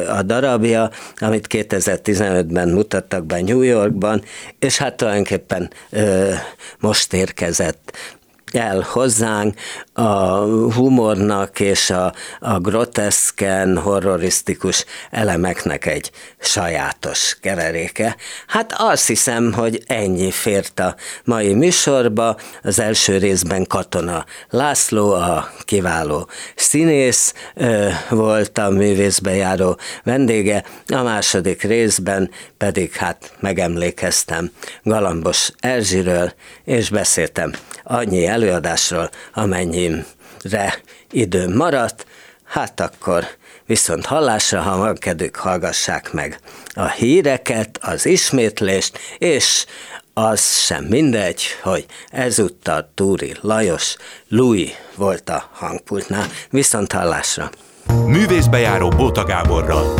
[0.08, 4.22] a darabja, amit 2015-ben mutattak be New Yorkban,
[4.58, 5.70] és hát tulajdonképpen
[6.78, 7.96] most érkezett
[8.54, 9.54] el hozzánk
[9.92, 10.36] a
[10.74, 18.16] humornak és a, a groteszken, horrorisztikus elemeknek egy sajátos keveréke.
[18.46, 20.94] Hát azt hiszem, hogy ennyi fért a
[21.24, 22.36] mai műsorba.
[22.62, 27.34] Az első részben Katona László, a kiváló színész
[28.08, 34.50] volt a művészbe járó vendége, a második részben pedig hát megemlékeztem
[34.82, 36.32] Galambos Erzsiről,
[36.64, 37.52] és beszéltem
[37.84, 40.04] annyi előadásról, amennyi
[40.42, 40.80] re
[41.10, 42.06] időm maradt,
[42.44, 43.26] hát akkor
[43.66, 46.38] viszont hallásra, ha van kedvük, hallgassák meg
[46.74, 49.64] a híreket, az ismétlést, és
[50.14, 53.96] az sem mindegy, hogy ezúttal Túri Lajos
[54.28, 56.26] Louis volt a hangpultnál.
[56.50, 57.50] Viszont hallásra!
[58.06, 59.94] Művészbejáró Bóta Gáborral